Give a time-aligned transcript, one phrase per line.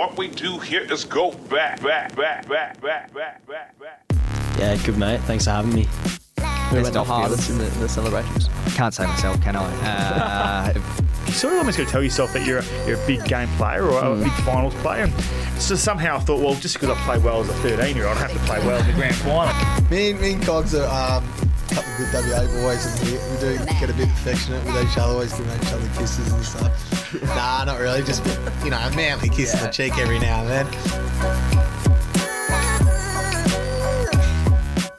[0.00, 4.02] what we do here is go back, back, back, back, back, back, back, back.
[4.58, 5.20] Yeah, good mate.
[5.24, 5.86] Thanks for having me.
[6.70, 8.48] Who went the hardest in the, in the celebrations?
[8.74, 10.72] Can't say myself, can I?
[10.72, 10.80] Uh,
[11.26, 13.48] you sort of almost got to tell yourself that you're a, you're a big game
[13.58, 15.02] player or a big finals player.
[15.04, 18.06] And so somehow I thought, well, just because I play well as a 13 year
[18.06, 19.90] old, I have to play well in the grand final.
[19.90, 21.28] Me, and- me and Cogs are um,
[21.86, 25.12] a good WA boys, and we, we do get a bit affectionate with each other,
[25.12, 27.22] always giving each other kisses and stuff.
[27.22, 28.24] nah, not really, just
[28.64, 30.66] you know, a manly kiss on the cheek every now and then.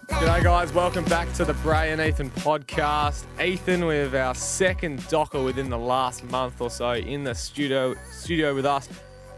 [0.08, 0.73] G'day, guys.
[0.73, 3.25] Welcome back to the Bray and Ethan podcast.
[3.44, 8.53] Ethan with our second docker within the last month or so in the studio studio
[8.53, 8.88] with us.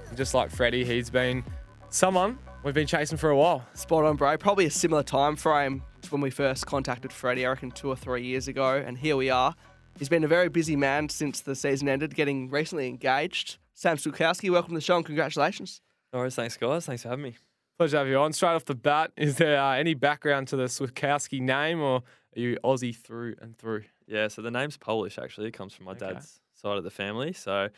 [0.10, 1.44] And just like Freddie, he's been
[1.90, 3.66] someone we've been chasing for a while.
[3.74, 4.38] Spot on, bro.
[4.38, 7.96] Probably a similar time frame to when we first contacted Freddie, I reckon two or
[7.96, 9.56] three years ago, and here we are.
[9.98, 13.58] He's been a very busy man since the season ended, getting recently engaged.
[13.74, 15.82] Sam Switkowski, welcome to the show and congratulations.
[16.12, 16.86] No worries, thanks guys.
[16.86, 17.36] Thanks for having me.
[17.78, 18.34] Pleasure to have you on.
[18.34, 21.98] Straight off the bat, is there uh, any background to the Switkowski name, or
[22.36, 23.84] are you Aussie through and through?
[24.08, 25.48] Yeah, so the name's Polish actually.
[25.48, 26.14] It comes from my Okay.
[26.14, 27.70] dad's side of the family, so uh,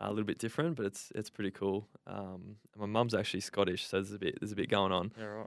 [0.00, 1.88] a little bit different, but it's it's pretty cool.
[2.06, 5.12] Um, my mum's actually Scottish, so there's a bit there's a bit going on.
[5.18, 5.46] Yeah, right.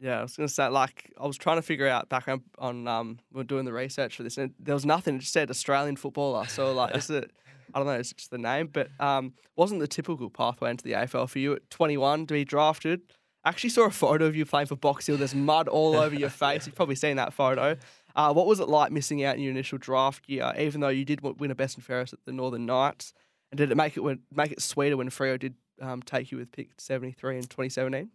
[0.00, 3.18] Yeah, I was gonna say, like, I was trying to figure out background on um,
[3.32, 5.16] we are doing the research for this, and there was nothing.
[5.16, 6.46] It just said Australian footballer.
[6.46, 7.32] So, like, is it?
[7.74, 7.94] I don't know.
[7.94, 11.52] It's just the name, but um, wasn't the typical pathway into the AFL for you
[11.54, 13.02] at 21 to be drafted.
[13.44, 15.16] I actually saw a photo of you playing for Box Hill.
[15.16, 16.66] There's mud all over your face.
[16.66, 17.76] You've probably seen that photo.
[18.16, 21.04] Uh, what was it like missing out in your initial draft year, even though you
[21.04, 23.12] did win a best and fairest at the Northern Knights?
[23.50, 24.02] And did it make it
[24.34, 28.10] make it sweeter when Freo did um, take you with pick 73 in 2017?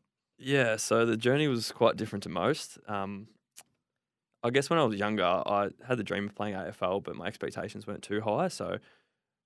[0.45, 2.77] Yeah, so the journey was quite different to most.
[2.87, 3.27] Um,
[4.43, 7.27] I guess when I was younger, I had the dream of playing AFL, but my
[7.27, 8.49] expectations weren't too high.
[8.49, 8.79] So I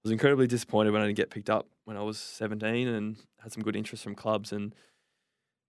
[0.03, 3.53] was incredibly disappointed when I didn't get picked up when I was 17 and had
[3.53, 4.51] some good interest from clubs.
[4.51, 4.73] And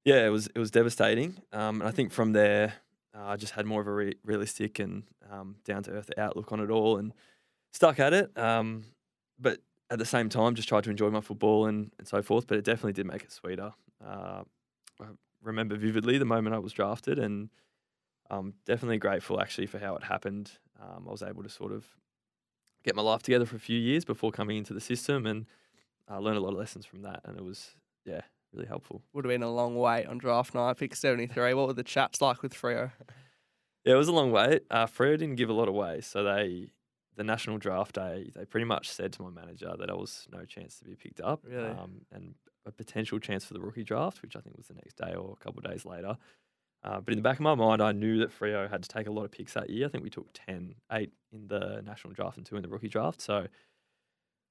[0.07, 1.37] yeah, it was it was devastating.
[1.53, 2.73] Um, and I think from there,
[3.15, 6.53] uh, I just had more of a re- realistic and um, down to earth outlook
[6.53, 7.13] on it all and
[7.75, 8.37] stuck at it.
[8.39, 8.85] Um,
[9.39, 9.59] but
[9.91, 12.47] at the same time, just tried to enjoy my football and, and so forth.
[12.47, 13.75] But it definitely did make it sweeter.
[14.03, 14.45] Uh,
[15.01, 15.07] I
[15.43, 17.51] remember vividly the moment I was drafted, and
[18.31, 20.53] I'm definitely grateful actually for how it happened.
[20.81, 21.87] Um, I was able to sort of
[22.85, 25.47] get my life together for a few years before coming into the system, and
[26.09, 28.23] I learned a lot of lessons from that, and it was yeah
[28.53, 29.03] really helpful.
[29.13, 31.55] Would have been a long wait on draft night, pick 73.
[31.55, 32.93] What were the chats like with Freo?
[33.85, 34.63] Yeah, it was a long wait.
[34.71, 36.73] Uh, Freo didn't give a lot away, so they
[37.17, 40.45] the national draft day they pretty much said to my manager that I was no
[40.45, 41.71] chance to be picked up, Really?
[41.71, 42.35] um, and
[42.69, 45.33] a potential chance for the rookie draft, which I think was the next day or
[45.33, 46.17] a couple of days later.
[46.85, 49.09] Uh, but in the back of my mind, I knew that Freo had to take
[49.09, 49.87] a lot of picks that year.
[49.87, 52.89] I think we took 10, 8 in the national draft and two in the rookie
[52.89, 53.21] draft.
[53.21, 53.49] So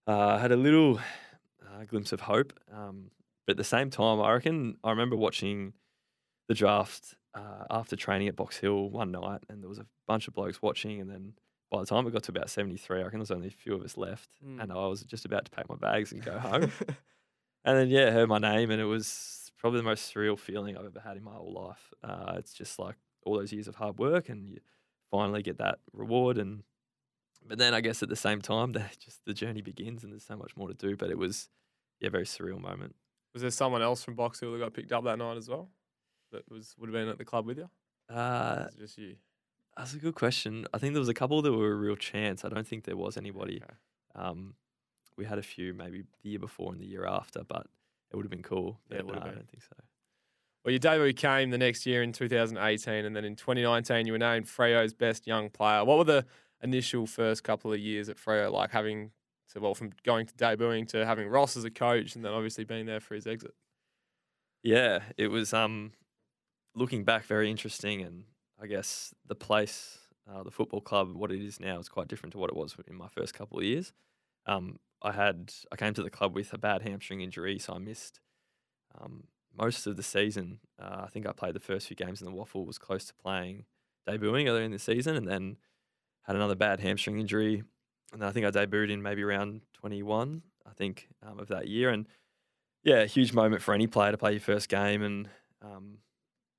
[0.07, 0.99] uh, I had a little
[1.61, 2.53] uh, glimpse of hope.
[2.73, 3.11] Um,
[3.45, 5.73] but at the same time, I reckon I remember watching
[6.49, 10.27] the draft uh, after training at Box Hill one night, and there was a bunch
[10.27, 10.99] of blokes watching.
[10.99, 11.33] And then
[11.71, 13.73] by the time it got to about 73, I reckon there was only a few
[13.73, 14.29] of us left.
[14.45, 14.63] Mm.
[14.63, 16.71] And I was just about to pack my bags and go home.
[17.67, 20.85] And then yeah, heard my name, and it was probably the most surreal feeling I've
[20.85, 21.93] ever had in my whole life.
[22.01, 22.95] Uh, it's just like
[23.25, 24.61] all those years of hard work, and you
[25.11, 26.37] finally get that reward.
[26.37, 26.63] And
[27.45, 30.23] but then I guess at the same time, that just the journey begins, and there's
[30.23, 30.95] so much more to do.
[30.95, 31.49] But it was
[31.99, 32.95] yeah, a very surreal moment.
[33.33, 35.69] Was there someone else from Box Hill that got picked up that night as well?
[36.31, 37.69] That was would have been at the club with you?
[38.09, 39.17] Uh, just you?
[39.75, 40.65] that's a good question.
[40.73, 42.45] I think there was a couple that were a real chance.
[42.45, 43.61] I don't think there was anybody.
[43.61, 43.73] Okay.
[44.15, 44.55] Um,
[45.17, 47.67] we had a few maybe the year before and the year after, but
[48.11, 48.79] it would have been cool.
[48.89, 49.75] Yeah, it but would have no, I don't think so.
[50.63, 54.17] Well, your debut came the next year in 2018, and then in 2019 you were
[54.17, 55.83] named Freo's best young player.
[55.83, 56.25] What were the
[56.61, 59.11] initial first couple of years at Freo like having
[59.53, 62.63] to well from going to debuting to having Ross as a coach, and then obviously
[62.63, 63.53] being there for his exit?
[64.63, 65.93] Yeah, it was um
[66.75, 68.25] looking back very interesting and
[68.59, 72.33] I guess the place, uh, the football club, what it is now is quite different
[72.33, 73.93] to what it was in my first couple of years.
[74.47, 77.77] Um, I had I came to the club with a bad hamstring injury, so I
[77.77, 78.19] missed
[78.99, 80.59] um, most of the season.
[80.81, 83.13] Uh, I think I played the first few games in the WAFL, was close to
[83.13, 83.65] playing
[84.07, 85.57] debuting earlier in the season, and then
[86.23, 87.63] had another bad hamstring injury.
[88.13, 91.89] And I think I debuted in maybe around 21, I think, um, of that year.
[91.89, 92.07] And
[92.83, 95.03] yeah, a huge moment for any player to play your first game.
[95.03, 95.29] And
[95.61, 95.97] um,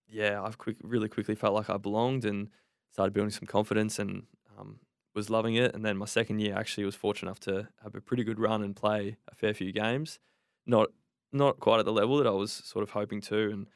[0.09, 2.49] yeah, I've quick, really quickly felt like I belonged and
[2.93, 4.25] started building some confidence and
[4.59, 4.81] um,
[5.19, 5.75] was loving it.
[5.75, 8.63] And then my second year, actually, was fortunate enough to have a pretty good run
[8.63, 10.19] and play a fair few games.
[10.67, 10.89] Not
[11.31, 13.67] not quite at the level that I was sort of hoping to, and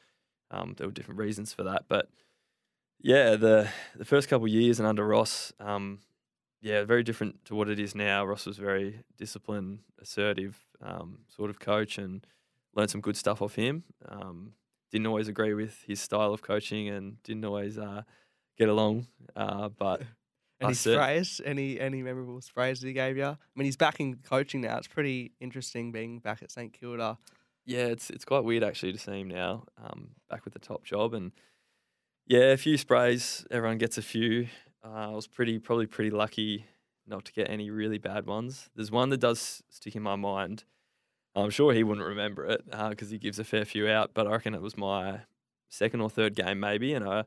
[0.49, 1.83] um, there were different reasons for that.
[1.87, 2.09] But
[2.99, 5.99] yeah, the the first couple years and under Ross, um,
[6.61, 8.25] yeah, very different to what it is now.
[8.25, 12.25] Ross was very disciplined, assertive, um, sort of coach, and
[12.73, 13.83] learned some good stuff off him.
[14.07, 14.53] Um,
[14.91, 18.03] didn't always agree with his style of coaching and didn't always uh,
[18.57, 19.07] get along.
[19.35, 20.03] Uh, but
[20.61, 21.41] Any cer- sprays?
[21.43, 23.25] Any any memorable sprays that he gave you?
[23.25, 24.77] I mean, he's back in coaching now.
[24.77, 27.17] It's pretty interesting being back at St Kilda.
[27.65, 30.83] yeah, it's it's quite weird actually to see him now um, back with the top
[30.83, 31.31] job and
[32.25, 33.45] yeah, a few sprays.
[33.51, 34.47] Everyone gets a few.
[34.85, 36.65] Uh, I was pretty probably pretty lucky
[37.05, 38.69] not to get any really bad ones.
[38.75, 40.63] There's one that does stick in my mind.
[41.35, 44.31] I'm sure he wouldn't remember it because he gives a fair few out, but I
[44.31, 45.21] reckon it was my
[45.67, 47.23] second or third game maybe, and I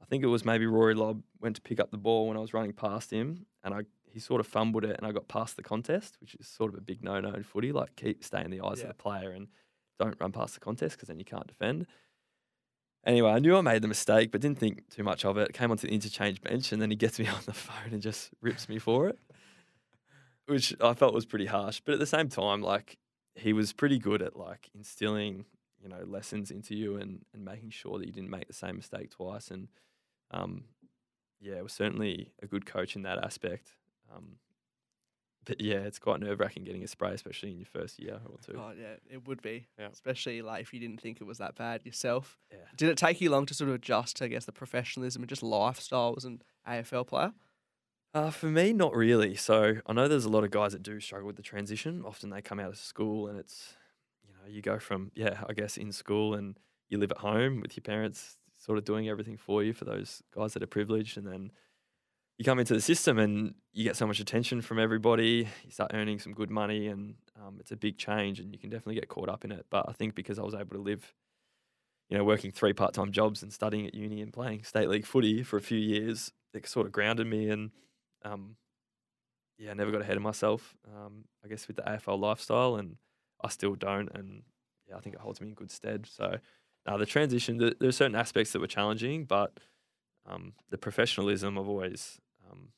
[0.00, 2.40] I think it was maybe Rory Lobb went to pick up the ball when I
[2.40, 5.56] was running past him, and I he sort of fumbled it, and I got past
[5.56, 7.72] the contest, which is sort of a big no-no in footy.
[7.72, 8.84] Like keep stay in the eyes Yeah.
[8.84, 9.48] of the player and
[9.98, 11.86] don't run past the contest because then you can't defend.
[13.04, 15.52] Anyway, I knew I made the mistake, but didn't think too much of it.
[15.52, 18.30] Came onto the interchange bench, and then he gets me on the phone and just
[18.40, 19.18] rips me for it,
[20.46, 21.80] which I felt was pretty harsh.
[21.84, 22.98] But at the same time, like
[23.34, 25.44] he was pretty good at like instilling,
[25.86, 28.76] you know, lessons into you and and making sure that you didn't make the same
[28.76, 29.50] mistake twice.
[29.50, 29.68] And
[30.32, 30.64] um,
[31.40, 33.70] yeah, was certainly a good coach in that aspect.
[34.14, 34.36] Um,
[35.44, 38.36] but yeah, it's quite nerve wracking getting a spray, especially in your first year or
[38.44, 38.58] two.
[38.58, 39.68] Oh yeah, it would be.
[39.78, 39.88] Yeah.
[39.92, 42.36] Especially like if you didn't think it was that bad yourself.
[42.50, 42.58] Yeah.
[42.76, 45.28] Did it take you long to sort of adjust to, I guess, the professionalism and
[45.28, 47.32] just lifestyle as an AFL player?
[48.12, 49.36] Uh, for me, not really.
[49.36, 52.02] So I know there's a lot of guys that do struggle with the transition.
[52.04, 53.76] Often they come out of school and it's,
[54.48, 56.58] you go from, yeah, I guess in school and
[56.88, 60.22] you live at home with your parents sort of doing everything for you for those
[60.34, 61.16] guys that are privileged.
[61.16, 61.52] And then
[62.38, 65.48] you come into the system and you get so much attention from everybody.
[65.64, 68.70] You start earning some good money and um, it's a big change and you can
[68.70, 69.66] definitely get caught up in it.
[69.70, 71.14] But I think because I was able to live,
[72.08, 75.06] you know, working three part time jobs and studying at uni and playing state league
[75.06, 77.70] footy for a few years, it sort of grounded me and
[78.24, 78.56] um,
[79.58, 80.76] yeah, I never got ahead of myself.
[80.86, 82.96] Um, I guess with the AFL lifestyle, and
[83.42, 84.10] I still don't.
[84.14, 84.42] And
[84.88, 86.06] yeah, I think it holds me in good stead.
[86.06, 86.38] So,
[86.86, 89.58] now the transition, the, there are certain aspects that were challenging, but
[90.26, 92.68] um, the professionalism, I've always um,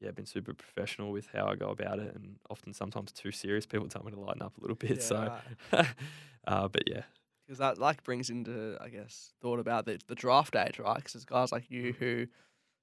[0.00, 3.66] yeah been super professional with how I go about it, and often sometimes too serious.
[3.66, 4.98] People tell me to lighten up a little bit.
[4.98, 5.32] Yeah, so,
[5.72, 5.86] right.
[6.46, 7.02] uh, but yeah,
[7.46, 10.96] because that like brings into I guess thought about the, the draft age, right?
[10.96, 12.26] Because there's guys like you who,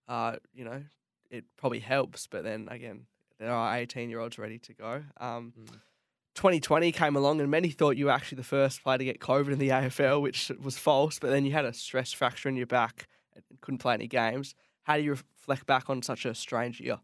[0.08, 0.84] uh, you know,
[1.30, 3.06] it probably helps, but then again,
[3.40, 5.04] there are 18 year olds ready to go.
[5.18, 5.80] Um, Mm.
[6.40, 9.52] 2020 came along, and many thought you were actually the first player to get COVID
[9.52, 11.20] in the AFL, which was false.
[11.20, 14.56] But then you had a stress fracture in your back and couldn't play any games.
[14.84, 17.00] How do you reflect back on such a strange year?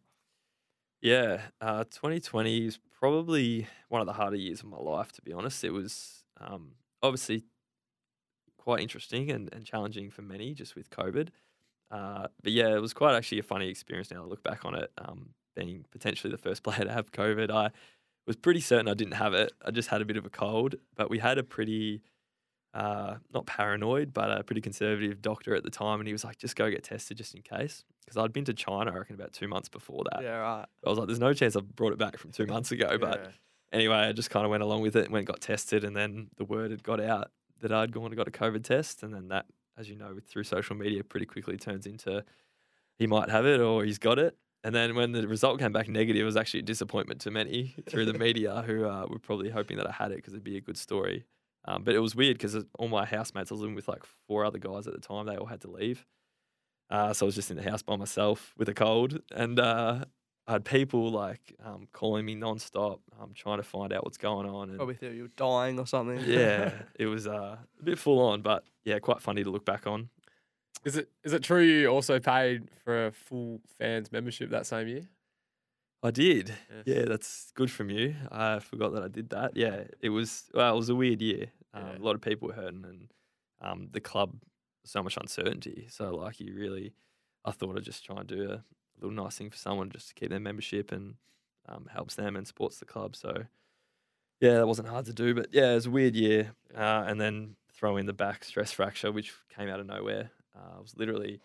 [1.02, 5.34] Yeah, uh, 2020 is probably one of the harder years of my life, to be
[5.34, 5.66] honest.
[5.66, 6.72] It was um,
[7.04, 7.44] obviously
[8.58, 11.28] quite interesting and, and challenging for many just with COVID.
[11.92, 14.76] Uh, but yeah, it was quite actually a funny experience now to look back on
[14.76, 14.92] it.
[14.98, 17.72] Um, being potentially the first player to have COVID, I
[18.28, 19.52] was pretty certain I didn't have it.
[19.64, 22.02] I just had a bit of a cold, but we had a pretty,
[22.74, 26.00] uh, not paranoid, but a pretty conservative doctor at the time.
[26.00, 27.84] And he was like, just go get tested just in case.
[28.04, 30.24] Because I'd been to China, I reckon, about two months before that.
[30.24, 30.66] yeah, right.
[30.86, 32.98] I was like, there's no chance I've brought it back from two months ago.
[33.00, 33.32] But
[33.72, 35.84] anyway, I just kind of went along with it and went and got tested.
[35.84, 37.32] And then the word had got out
[37.62, 39.04] that I'd gone and got a COVID test.
[39.04, 39.46] And then that,
[39.78, 42.24] as you know, through social media, pretty quickly turns into
[42.98, 44.38] he might have it or he's got it.
[44.66, 47.76] And then when the result came back negative, it was actually a disappointment to many
[47.88, 50.58] through the media who uh, were probably hoping that I had it because it'd be
[50.58, 51.24] a good story.
[51.66, 54.44] Um, but it was weird because all my housemates, I was living with like four
[54.44, 56.08] other guys at the time, they all had to leave.
[56.90, 60.06] Uh, so I was just in the house by myself with a cold, and uh,
[60.48, 64.50] I had people like um, calling me nonstop, um, trying to find out what's going
[64.50, 64.70] on.
[64.70, 66.24] And Probably thought you were dying or something.
[66.28, 69.86] yeah, it was uh, a bit full on, but yeah, quite funny to look back
[69.86, 70.10] on.
[70.84, 74.88] Is it is it true you also paid for a full fans membership that same
[74.88, 75.08] year?
[76.04, 76.54] I did.
[76.86, 76.98] Yeah.
[76.98, 78.16] Yeah, that's good from you.
[78.32, 79.56] I forgot that I did that.
[79.58, 80.44] Yeah, it was.
[80.54, 81.48] Well, it was a weird year.
[81.74, 81.98] Um, Yeah.
[81.98, 83.08] A lot of people were hurting, and
[83.62, 84.36] um, the club
[84.84, 85.88] so much uncertainty.
[85.90, 86.94] So like, you really,
[87.44, 88.64] I thought I'd just try and do a
[89.02, 91.16] little nice thing for someone just to keep their membership and
[91.68, 93.16] um, helps them and supports the club.
[93.16, 93.46] So
[94.40, 95.34] yeah, that wasn't hard to do.
[95.34, 96.52] But yeah, it was a weird year.
[96.76, 100.30] Uh, and then throw in the back stress fracture, which came out of nowhere.
[100.56, 101.42] Uh, I was literally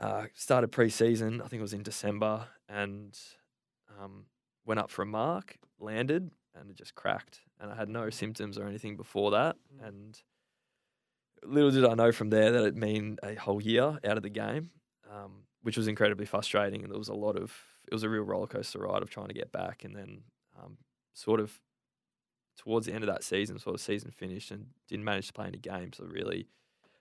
[0.00, 1.42] uh, started pre-season.
[1.42, 3.18] I think it was in December, and
[4.00, 4.26] um,
[4.64, 7.40] went up for a mark, landed, and it just cracked.
[7.60, 9.56] And I had no symptoms or anything before that.
[9.82, 10.20] And
[11.44, 14.30] little did I know from there that it mean a whole year out of the
[14.30, 14.70] game,
[15.10, 16.82] um, which was incredibly frustrating.
[16.82, 17.52] And there was a lot of
[17.86, 20.22] it was a real roller coaster ride of trying to get back, and then
[20.62, 20.76] um,
[21.14, 21.58] sort of
[22.56, 25.46] towards the end of that season, sort of season finished, and didn't manage to play
[25.46, 25.96] any games.
[25.96, 26.48] So really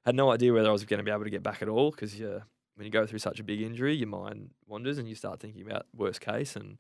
[0.08, 1.92] had no idea whether I was going to be able to get back at all
[1.92, 2.40] because yeah,
[2.76, 5.62] when you go through such a big injury, your mind wanders and you start thinking
[5.70, 6.56] about worst case.
[6.56, 6.78] And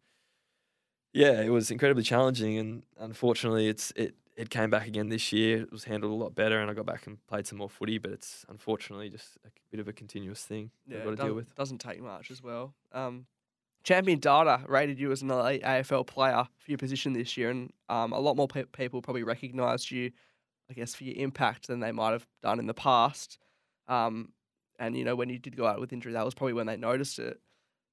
[1.14, 5.64] yeah, it was incredibly challenging, and unfortunately, it's it it came back again this year.
[5.64, 7.98] It was handled a lot better, and I got back and played some more footy.
[7.98, 11.54] But it's unfortunately just a bit of a continuous thing Yeah, got to deal with.
[11.56, 12.76] doesn't take much as well.
[12.94, 13.26] Um,
[13.84, 17.74] Champion Data rated you as an elite AFL player for your position this year, and
[17.90, 20.12] um, a lot more pe- people probably recognised you,
[20.70, 23.38] I guess, for your impact than they might have done in the past.
[23.88, 24.34] Um,
[24.80, 26.78] and you know, when you did go out with injury, that was probably when they
[26.78, 27.40] noticed it.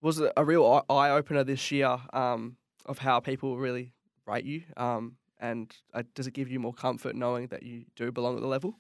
[0.03, 3.93] Was it a real eye opener this year um, of how people really
[4.27, 4.63] rate you?
[4.77, 8.43] Um, and uh, does it give you more comfort knowing that you do belong at
[8.43, 8.79] the level?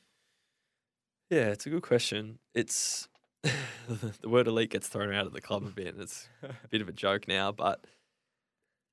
[1.30, 2.38] Yeah, it's a good question.
[2.54, 3.08] It's
[3.42, 5.94] the word elite gets thrown out of the club a bit.
[5.94, 7.84] And it's a bit of a joke now, but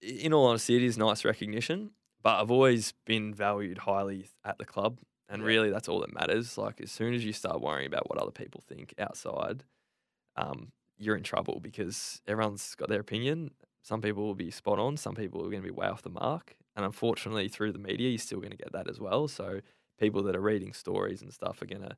[0.02, 1.92] in all honesty, it is nice recognition.
[2.24, 5.48] But I've always been valued highly at the club, and Yeah.
[5.48, 6.58] really that's all that matters.
[6.58, 9.64] Like as soon as you start worrying about what other people think outside,
[10.36, 13.52] um, you're in trouble because everyone's got their opinion.
[13.82, 16.10] Some people will be spot on, some people are going to be way off the
[16.10, 19.28] mark, and unfortunately, through the media, you're still going to get that as well.
[19.28, 19.62] So
[20.00, 21.96] people that are reading stories and stuff are going to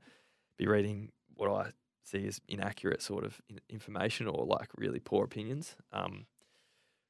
[0.58, 1.72] be reading what I
[2.06, 5.75] see as inaccurate sort of information or like really poor opinions.
[5.92, 6.25] Um,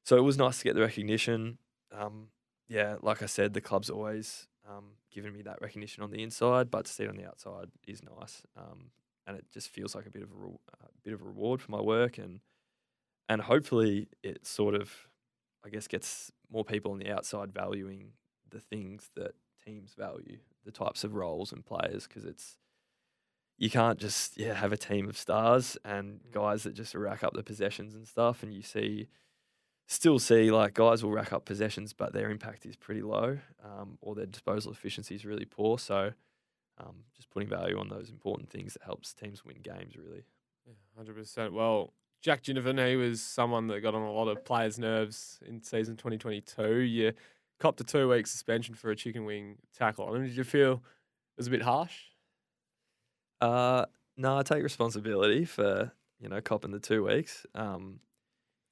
[0.04, 1.58] so it was nice to get the recognition.
[1.92, 2.28] Um,
[2.68, 6.70] yeah, like I said, the club's always um, given me that recognition on the inside,
[6.70, 8.42] but to see it on the outside is nice.
[8.56, 8.90] Um,
[9.26, 11.60] and it just feels like a bit of a, re- a bit of a reward
[11.62, 12.40] for my work, and
[13.28, 14.90] and hopefully it sort of,
[15.64, 18.12] I guess, gets more people on the outside valuing
[18.50, 19.32] the things that
[19.64, 22.58] teams value, the types of roles and players, because it's
[23.56, 27.34] you can't just yeah have a team of stars and guys that just rack up
[27.34, 29.08] the possessions and stuff, and you see
[29.86, 33.98] still see like guys will rack up possessions, but their impact is pretty low, um,
[34.00, 35.78] or their disposal efficiency is really poor.
[35.78, 36.12] So,
[36.78, 39.96] um, just putting value on those important things that helps teams win games.
[39.96, 40.24] Really,
[40.66, 41.52] Yeah, Hundred percent.
[41.52, 45.62] Well, Jack Ginnivan, he was someone that got on a lot of players' nerves in
[45.62, 46.78] season 2022.
[46.80, 47.12] You
[47.60, 50.08] copped a two-week suspension for a chicken wing tackle.
[50.08, 50.80] I mean, did you feel it
[51.38, 51.94] was a bit harsh?
[53.40, 53.84] uh,
[54.16, 57.46] no, I take responsibility for you know copping the two weeks.
[57.54, 58.00] Um,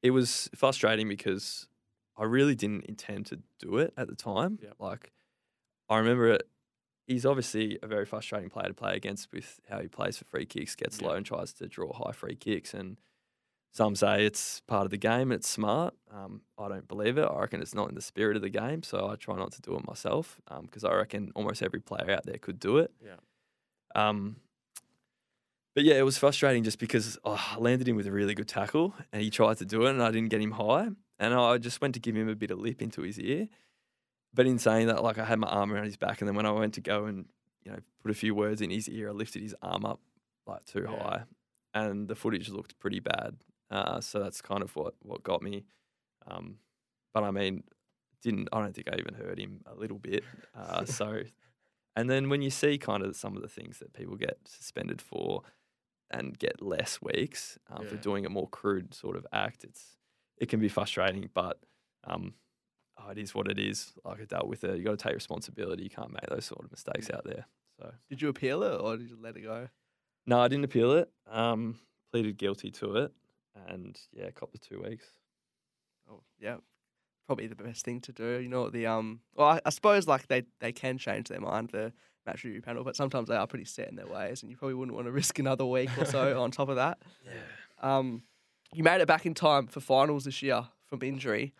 [0.03, 1.69] it was frustrating because
[2.17, 4.59] I really didn't intend to do it at the time.
[4.63, 4.75] Yep.
[4.79, 5.13] Like,
[5.89, 6.49] I remember it.
[7.07, 10.47] He's obviously a very frustrating player to play against with how he plays for free
[10.47, 11.09] kicks, gets Yep.
[11.09, 12.75] low and tries to draw high free kicks.
[12.75, 12.97] And
[13.73, 15.95] some say it's part of the game, it's smart.
[16.11, 17.25] Um, I don't believe it.
[17.25, 18.83] I reckon it's not in the spirit of the game.
[18.83, 22.25] So I try not to do it myself because I reckon almost every player out
[22.27, 22.93] there could do it.
[23.05, 23.17] Yeah.
[23.95, 24.37] Um,
[25.75, 28.49] but yeah, it was frustrating just because oh, I landed him with a really good
[28.49, 30.89] tackle and he tried to do it and I didn't get him high.
[31.19, 33.49] And I just went to give him a bit of lip into his ear.
[34.35, 36.47] But in saying that, like I had my arm around his back and then when
[36.47, 37.27] I went to go and,
[37.65, 40.01] you know, put a few words in his ear, I lifted his arm up
[40.47, 40.97] like too Yeah.
[40.99, 41.23] high.
[41.75, 43.37] And the footage looked pretty bad.
[43.71, 45.65] Uh, so that's kind of what, what got me.
[46.27, 46.57] Um,
[47.15, 47.63] but I mean,
[48.23, 50.25] didn't I don't think I even heard him a little bit.
[50.55, 51.23] Uh, so
[51.97, 55.01] and then when you see kind of some of the things that people get suspended
[55.03, 55.43] for
[56.13, 59.97] and get less weeks um, for doing a more crude sort of act, it's
[60.39, 61.59] it can be frustrating, but
[62.05, 62.35] um,
[62.99, 63.93] oh, it is what it is.
[64.05, 64.79] Like I dealt with it.
[64.79, 65.85] You got to take responsibility.
[65.85, 67.47] You can't make those sort of mistakes out there.
[67.79, 69.69] So Did you appeal it or did you let it go?
[70.27, 71.11] no, I didn't appeal it.
[71.31, 71.79] Um,
[72.13, 73.13] pleaded guilty to it,
[73.67, 75.07] and yeah, cop the two weeks.
[76.11, 76.57] Oh, yeah.
[77.27, 78.39] Probably the best thing to do.
[78.39, 79.21] You know, the um.
[79.35, 81.93] Well, I, I suppose like they they can change their mind the
[82.27, 84.75] match review panel, but sometimes they are pretty set in their ways, and you probably
[84.75, 86.99] wouldn't want to risk another week or so on top of that.
[87.25, 87.97] Yeah.
[87.99, 88.23] Um,
[88.75, 91.53] you made it back in time for finals this year from injury.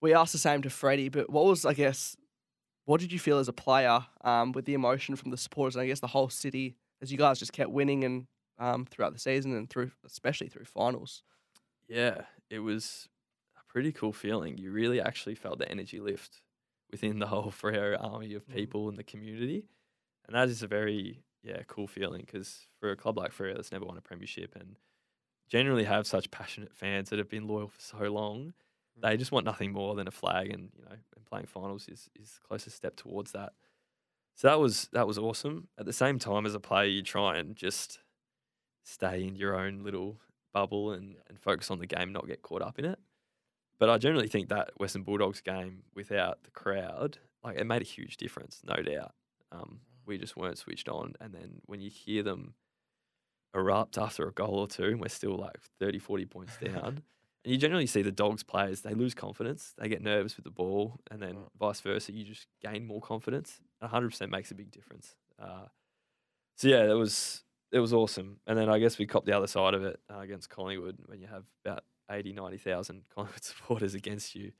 [0.00, 2.16] We asked the same to Freddie, but what was I guess,
[2.84, 5.82] what did you feel as a player um, with the emotion from the supporters and
[5.82, 8.26] I guess the whole city as you guys just kept winning and
[8.58, 11.22] um, throughout the season and through especially through finals.
[11.88, 13.08] Yeah, it was
[13.58, 14.58] a pretty cool feeling.
[14.58, 16.42] You really actually felt the energy lift
[16.90, 18.54] within the whole Freo army of Mm.
[18.54, 19.64] people in the community.
[20.26, 23.72] And that is a very, yeah, cool feeling because for a club like Freo that's
[23.72, 24.76] never won a premiership and
[25.48, 28.54] generally have such passionate fans that have been loyal for so long,
[29.00, 32.08] they just want nothing more than a flag and, you know, and playing finals is,
[32.18, 33.52] is the closest step towards that.
[34.36, 35.68] So that was that was awesome.
[35.78, 38.00] At the same time as a player, you try and just
[38.82, 40.18] stay in your own little
[40.52, 42.98] bubble and, and focus on the game, not get caught up in it.
[43.78, 47.84] But I generally think that Western Bulldogs game without the crowd, like it made a
[47.84, 49.14] huge difference, no doubt.
[49.52, 51.14] Um, we just weren't switched on.
[51.20, 52.54] And then when you hear them
[53.54, 57.02] erupt after a goal or two, and we're still like 30, 40 points down,
[57.44, 60.50] and you generally see the Dogs players, they lose confidence, they get nervous with the
[60.50, 61.46] ball, and then Right.
[61.58, 63.60] vice versa, you just gain more confidence.
[63.82, 65.14] 100% makes a big difference.
[65.38, 65.66] Uh,
[66.56, 68.38] so yeah, it was it was awesome.
[68.46, 71.20] And then I guess we copped the other side of it uh, against Collingwood when
[71.20, 74.52] you have about 80, 90,000 Collingwood supporters against you.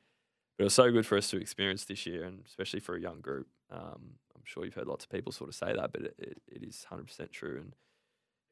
[0.58, 3.00] But it was so good for us to experience this year, and especially for a
[3.00, 3.46] young group.
[3.70, 6.42] Um, I'm sure you've heard lots of people sort of say that, but it, it,
[6.48, 7.74] it is 100% true, and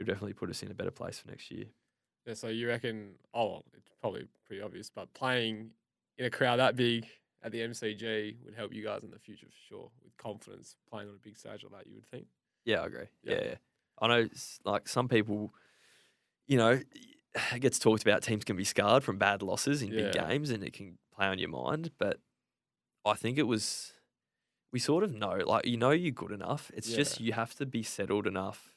[0.00, 1.66] it'll definitely put us in a better place for next year.
[2.26, 3.16] Yeah, so you reckon?
[3.34, 5.72] Oh, well, it's probably pretty obvious, but playing
[6.16, 7.06] in a crowd that big
[7.42, 11.08] at the MCG would help you guys in the future for sure, with confidence playing
[11.08, 11.86] on a big stage like that.
[11.86, 12.26] You would think.
[12.64, 13.06] Yeah, I agree.
[13.22, 13.34] Yeah.
[13.34, 13.54] Yeah, yeah.
[14.00, 14.28] I know,
[14.64, 15.52] like some people,
[16.46, 16.80] you know,
[17.52, 20.64] it gets talked about teams can be scarred from bad losses in big games, and
[20.64, 21.90] it can play on your mind.
[21.98, 22.18] But
[23.04, 23.92] I think it was,
[24.72, 26.70] we sort of know, like you know, you're good enough.
[26.74, 28.74] It's just you have to be settled enough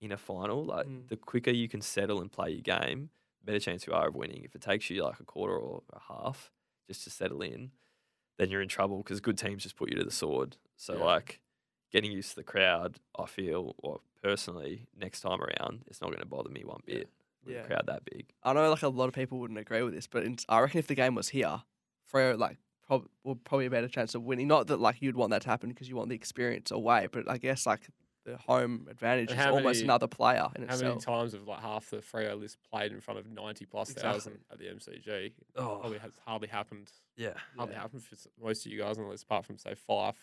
[0.00, 0.64] in a final.
[0.64, 1.08] Like Mm.
[1.08, 3.10] the quicker you can settle and play your game,
[3.40, 4.42] the better chance you are of winning.
[4.44, 6.52] If it takes you like a quarter or a half
[6.86, 7.70] just to settle in,
[8.38, 10.56] then you're in trouble because good teams just put you to the sword.
[10.76, 11.04] So Yeah.
[11.04, 11.40] like
[11.92, 16.20] getting used to the crowd, I feel, or personally, next time around, it's not going
[16.20, 16.94] to bother me one Yeah.
[16.96, 17.10] bit
[17.44, 17.62] with Yeah.
[17.62, 18.32] a crowd that big.
[18.42, 20.78] I know like a lot of people wouldn't agree with this, but in, I reckon
[20.80, 21.62] if the game was here,
[22.12, 24.48] Freo like prob- would probably a better chance of winning.
[24.48, 27.28] Not that like you'd want that to happen because you want the experience away, but
[27.30, 27.88] I guess like
[28.24, 30.82] the home advantage And is almost many- another player in How itself.
[30.82, 34.38] many times have like half the Freo list played in front of ninety plus thousand
[34.50, 35.32] at the MCG?
[35.54, 36.90] Oh, Probably has hardly happened.
[37.16, 37.34] yeah.
[37.56, 37.82] Hardly Yeah.
[37.82, 40.16] happened for most of you guys on the list, apart from say Fyfe,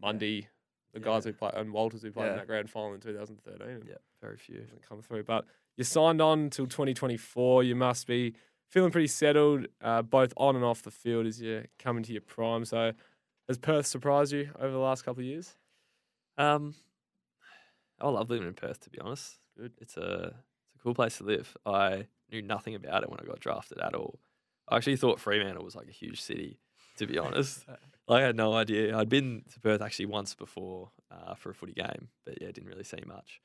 [0.00, 0.48] Mundy,
[0.92, 1.04] the Yeah.
[1.04, 3.86] guys who played and Walters who played in that grand final in 2013.
[3.88, 4.60] Yeah, very few.
[4.60, 5.24] hasn't come through.
[5.24, 7.62] But you signed on until 2024.
[7.64, 8.34] You must be
[8.70, 12.22] feeling pretty settled, uh, both on and off the field as you come into your
[12.22, 12.64] prime.
[12.64, 12.92] So,
[13.48, 15.56] has Perth surprised you over the last couple of years?
[16.38, 16.74] Um,
[18.00, 18.80] I love living in Perth.
[18.80, 19.72] To be honest, Good.
[19.78, 20.34] It's a
[20.66, 21.54] it's a cool place to live.
[21.66, 24.20] I knew nothing about it when I got drafted at all.
[24.68, 26.58] I actually thought Fremantle was like a huge city.
[26.96, 27.66] To be honest,
[28.08, 28.96] I had no idea.
[28.96, 32.68] I'd been to Perth actually once before uh, for a footy game, but yeah, didn't
[32.68, 33.40] really see much.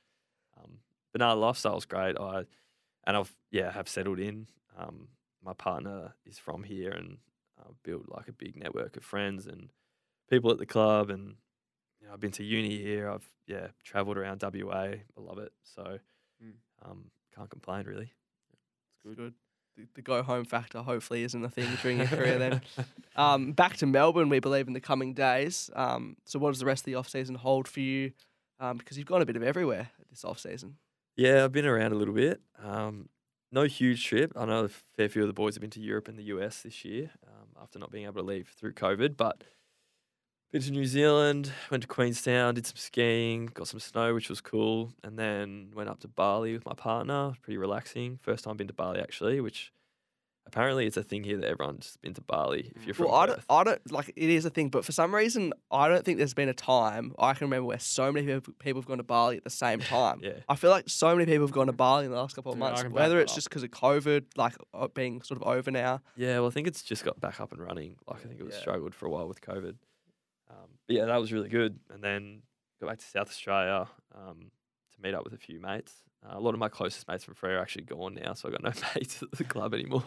[0.58, 0.79] Um,
[1.12, 2.17] but no, the lifestyle's great.
[2.17, 2.46] I
[3.05, 4.48] and I've yeah have settled in.
[4.77, 5.08] Um,
[5.44, 7.17] my partner is from here, and
[7.60, 9.70] I've built like a big network of friends and
[10.29, 11.36] people at the club, and
[12.01, 13.10] you know, I've been to uni here.
[13.10, 14.74] I've yeah travelled around WA.
[14.75, 15.51] I love it.
[15.63, 16.00] So
[16.44, 16.51] Mm.
[16.84, 18.12] um, can't complain really.
[18.52, 19.34] It's good.
[19.78, 22.62] The, the go home factor hopefully isn't a thing during your career then.
[23.17, 25.69] Um, back to Melbourne, we believe in the coming days.
[25.73, 28.12] Um, so what does the rest of the off season hold for you?
[28.60, 30.76] Um, because you've gone a bit of everywhere this off season.
[31.15, 32.41] Yeah, I've been around a little bit.
[32.62, 33.08] Um,
[33.56, 34.34] no huge trip.
[34.36, 36.62] I know a fair few of the boys have been to Europe and the US
[36.62, 39.15] this year um, after not being able to leave through COVID.
[39.15, 39.44] But
[40.52, 44.41] been to New Zealand, went to Queenstown, did some skiing, got some snow, which was
[44.41, 47.34] cool, and then went up to Bali with my partner.
[47.41, 48.20] Pretty relaxing.
[48.22, 49.72] First time been to Bali actually, which
[50.47, 53.25] apparently it's a thing here that everyone's been to Bali if you're from Well, I
[53.27, 53.45] Perth.
[53.47, 56.17] don't, I don't like it is a thing, but for some reason, I don't think
[56.17, 59.03] there's been a time I can remember where so many people, people have gone to
[59.03, 60.19] Bali at the same time.
[60.23, 60.34] Yeah.
[60.47, 62.58] I feel like so many people have gone to Bali in the last couple of
[62.60, 63.36] Yeah, I months, can back whether that it's up.
[63.38, 66.01] just because of COVID, like uh, being sort of over now.
[66.15, 67.95] Yeah, well, I think it's just got back up and running.
[68.08, 68.62] Like I think it was Yeah.
[68.62, 69.75] struggled for a while with COVID.
[70.49, 71.79] Um, but yeah, that was really good.
[71.91, 72.43] And then
[72.79, 74.51] got back to South Australia um,
[74.93, 75.93] to meet up with a few mates.
[76.23, 78.51] Uh, a lot of my closest mates from Freo are actually gone now, so I
[78.51, 80.04] got no mates at the club anymore.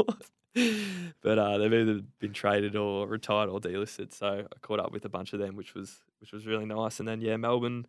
[1.22, 4.12] but uh, they've either been traded or retired or delisted.
[4.12, 6.98] So I caught up with a bunch of them, which was which was really nice.
[6.98, 7.86] And then yeah, Melbourne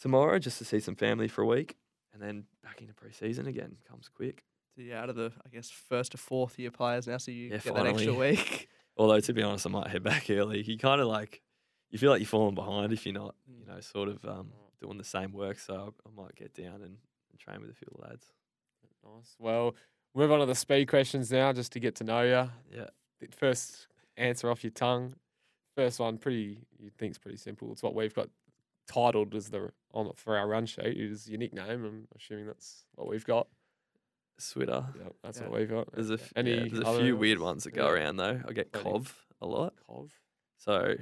[0.00, 1.76] tomorrow just to see some family for a week,
[2.12, 3.76] and then back into pre-season again.
[3.88, 4.44] Comes quick.
[4.76, 7.48] So you're out of the, I guess, first to fourth year players now, so you
[7.50, 8.68] Yeah, get that extra week.
[8.96, 10.62] Although to be honest, I might head back early.
[10.62, 11.42] You kind of like
[11.90, 14.98] you feel like you're falling behind if you're not, you know, sort of um, doing
[14.98, 15.58] the same work.
[15.58, 16.98] So I might get down and
[17.40, 18.26] train with a few of the lads.
[19.04, 19.34] Nice.
[19.38, 19.74] Well,
[20.14, 22.50] move on to the speed questions now, just to get to know you.
[22.76, 22.88] Yeah.
[23.32, 25.14] First answer off your tongue.
[25.76, 27.72] First one, pretty you think's pretty simple.
[27.72, 28.28] It's what we've got
[28.88, 30.84] titled as the on for our run sheet.
[30.86, 31.84] It is your nickname.
[31.84, 33.46] I'm assuming that's what we've got.
[34.38, 34.86] Switter.
[34.96, 35.48] Yeah, that's Yeah.
[35.48, 35.92] what we've got.
[35.92, 37.92] There's a f- Any yeah, there's a few weird ones that go Yeah.
[37.92, 38.40] around though.
[38.46, 38.90] I get Plenty.
[38.90, 39.74] Cov a lot.
[39.86, 40.10] Cov.
[40.56, 40.96] So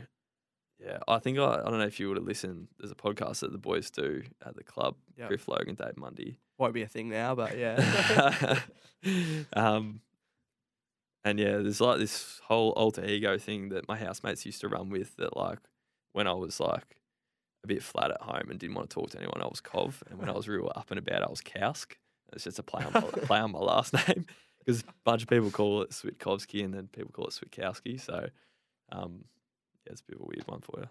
[0.79, 2.69] yeah, I think I, I don't know if you would have listened.
[2.79, 4.97] There's a podcast that the boys do at the club.
[5.17, 5.29] Yep.
[5.29, 6.39] Griff Logue, Dave Mundy.
[6.59, 8.61] Won't be a thing now, but yeah.
[9.53, 10.01] um,
[11.25, 14.89] and yeah, there's like this whole alter ego thing that my housemates used to run
[14.89, 15.17] with.
[15.17, 15.59] That like
[16.13, 16.97] when I was like
[17.65, 20.03] a bit flat at home and didn't want to talk to anyone, I was Cov,
[20.09, 21.97] and when I was real up and about, I was Kowsk.
[22.33, 24.27] It's just a play on my, play on my last name
[24.59, 28.01] because a bunch of people call it Switkovsky and then people call it Switkowski.
[28.01, 28.29] So
[28.93, 29.25] um,
[29.89, 30.89] yeah, it's a bit of a weird one for you.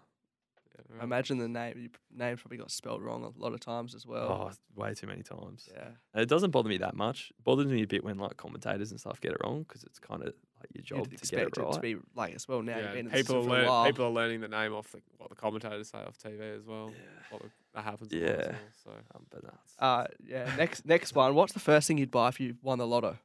[0.99, 4.05] I imagine the name your name's probably got spelled wrong a lot of times as
[4.05, 4.51] well.
[4.75, 5.67] Oh, way too many times.
[5.73, 5.87] yeah.
[6.13, 7.31] And It doesn't bother me that much.
[7.37, 9.97] It bothers me a bit when like commentators and stuff get it wrong because it's
[9.97, 10.27] kind of
[10.59, 11.73] like your job You'd to get expect it it, right.
[11.73, 12.77] to be like as well now.
[12.77, 14.47] Yeah, you've been in the people are system for a learn, people are learning the
[14.49, 16.91] name off the, what the commentators say off TV as well.
[17.31, 18.13] What the, that happens.
[18.13, 18.45] a lot as Yeah.
[18.51, 20.55] well, so um, but no, it's- Uh, yeah.
[20.57, 21.33] Next, next one.
[21.33, 23.17] What's the first thing you'd buy if you won the lotto?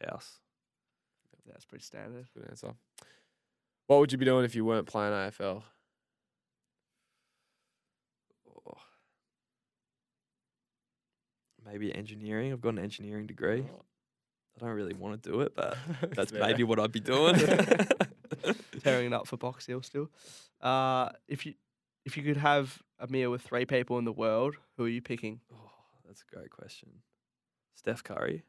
[0.00, 0.38] a house.
[1.46, 2.26] That's pretty standard.
[2.34, 2.74] good answer.
[3.86, 5.62] What would you be doing if you weren't playing AFL?
[8.48, 8.76] Oh.
[11.66, 12.52] Maybe engineering.
[12.52, 13.64] I've got an engineering degree.
[13.70, 13.82] Oh,
[14.56, 15.76] I don't really want to do it, but
[16.14, 17.36] that's maybe what I'd be doing.
[18.82, 20.10] Tearing it up for Box Hill still.
[20.60, 21.54] Uh, if you
[22.04, 25.02] if you could have a meal with three people in the world, who are you
[25.02, 25.40] picking?
[25.52, 25.70] oh,
[26.06, 26.88] that's a great question.
[27.74, 28.44] Steph Curry.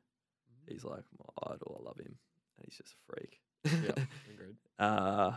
[0.67, 1.79] He's like my idol.
[1.79, 2.17] I love him.
[2.57, 3.39] And he's just a freak.
[3.65, 3.91] Yeah,
[4.34, 4.56] agreed.
[4.80, 5.32] Uh,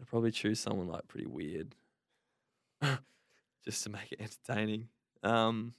[0.00, 1.74] I'd probably choose someone like pretty weird,
[3.64, 4.88] just to make it entertaining.
[5.22, 5.74] Um,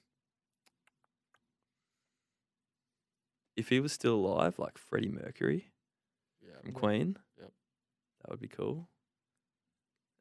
[3.56, 5.70] if he was still alive, like Freddie Mercury
[6.40, 6.72] Yeah, from.
[6.72, 7.52] Queen, Yep.
[8.20, 8.88] that would be cool.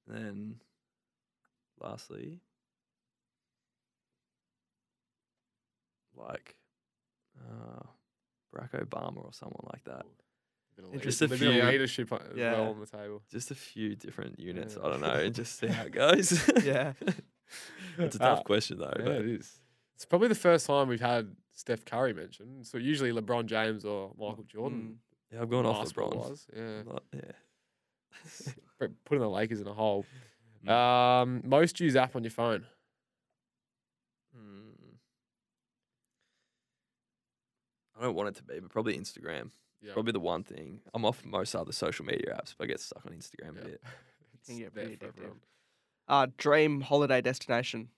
[0.08, 0.62] And then,
[1.80, 2.42] lastly,
[6.16, 6.56] like
[7.40, 7.84] uh,
[8.58, 10.06] Barack Obama or someone like that.
[11.02, 12.52] Just a few- leadership as Yeah.
[12.54, 13.24] well on the table.
[13.32, 14.76] Just a few different units.
[14.80, 14.86] Yeah.
[14.86, 16.48] I don't know, and just see how it goes.
[16.64, 16.94] Yeah.
[17.98, 18.94] it's a tough Uh, question though.
[18.98, 19.60] Yeah, but it is.
[19.96, 22.68] It's probably the first time we've had Steph Curry mentioned.
[22.68, 25.00] So usually LeBron James or Michael Jordan.
[25.32, 26.16] yeah, I've gone off LeBron.
[26.16, 27.32] wise, Yeah, not- yeah.
[29.06, 30.06] Putting the Lakers in a hole.
[30.66, 30.70] Mm.
[30.72, 32.66] Um, most used app on your phone.
[37.98, 39.52] I don't want it to be, but probably Instagram.
[39.82, 40.82] Yeah, Probably the one thing.
[40.94, 43.62] I'm off most other social media apps, but I get stuck on Instagram Yeah.
[43.62, 43.82] a bit.
[44.34, 45.10] It's Can get pretty for addictive.
[45.18, 45.40] everyone.
[46.08, 47.90] Uh, dream holiday destination.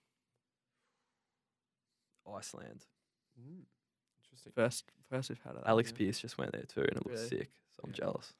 [2.27, 2.85] Iceland.
[3.39, 3.63] Mm,
[4.23, 4.51] Interesting.
[4.55, 5.63] First, first we've had it.
[5.65, 5.97] Alex yeah.
[5.97, 7.27] Pierce just went there too, and it looks Really?
[7.29, 7.51] sick.
[7.75, 7.95] So I'm Yeah.
[7.97, 8.33] jealous.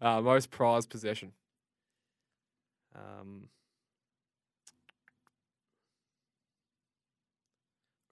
[0.00, 1.32] Uh, most prized possession.
[2.94, 3.48] Um,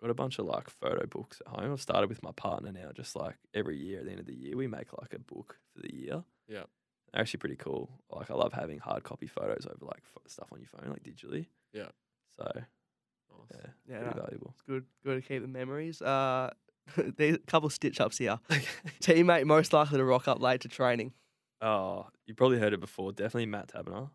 [0.00, 1.72] got a bunch of like photo books at home.
[1.72, 2.90] I've started with my partner now.
[2.94, 5.58] Just like every year at the end of the year, we make like a book
[5.74, 6.24] for the year.
[6.48, 6.64] Yeah.
[7.12, 7.90] They're actually pretty cool.
[8.10, 11.02] Like I love having hard copy photos over like ph- stuff on your phone, like
[11.02, 11.46] digitally.
[11.72, 11.88] Yeah.
[12.38, 12.64] So Nice.
[13.54, 14.50] yeah, Yeah, pretty no, valuable.
[14.54, 14.84] it's good.
[15.04, 16.00] Good to keep the memories.
[16.02, 16.50] Uh,
[16.96, 18.38] there's a couple stitch ups here.
[19.00, 21.12] Teammate most likely to rock up late to training.
[21.60, 23.12] Oh, you probably heard it before.
[23.12, 24.10] Definitely Matt Taberner.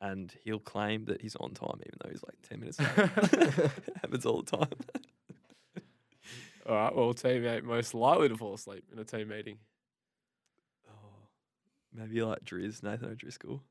[0.00, 3.70] And he'll claim that he's on time, even though he's like 10 minutes late.
[4.02, 4.68] Happens all the time.
[6.68, 6.94] All right.
[6.94, 9.58] Well, teammate most likely to fall asleep in a team meeting.
[10.88, 11.28] Oh,
[11.94, 13.62] maybe like Driz, Nathan O'Driscoll.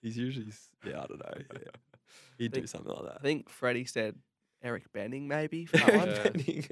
[0.00, 0.46] he's usually,
[0.86, 1.42] yeah, I don't know.
[1.52, 2.08] Yeah.
[2.38, 3.16] He'd do something like that.
[3.20, 4.16] I think Freddie said
[4.62, 5.76] Eric Benning maybe for.
[5.76, 6.22] Yeah.
[6.22, 6.64] Benning.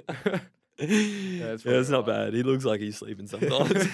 [0.79, 2.33] Yeah, yeah, it's it's, not bad.
[2.33, 3.87] He looks like he's sleeping sometimes.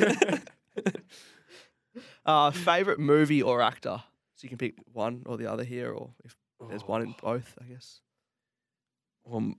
[2.28, 4.02] Uh, favorite movie or actor?
[4.34, 6.36] So you can pick one or the other here, or if
[6.68, 8.00] there's one in both, I guess.
[9.24, 9.56] well, m-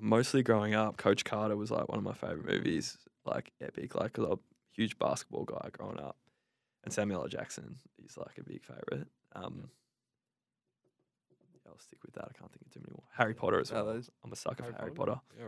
[0.00, 4.12] mostly growing up, Coach Carter was like one of my favorite movies, like epic, like
[4.12, 4.38] 'cause I'm a
[4.70, 6.16] huge basketball guy growing up,
[6.84, 7.28] and Samuel L.
[7.28, 9.08] Jackson is like a big favorite.
[9.32, 9.70] Um,
[11.68, 12.24] I'll stick with that.
[12.24, 13.04] I can't think of too many more.
[13.16, 13.86] Harry Potter as Oh, well.
[13.86, 15.12] those- I'm a sucker Harry for Harry Potter?
[15.12, 15.22] Potter.
[15.38, 15.44] Yeah,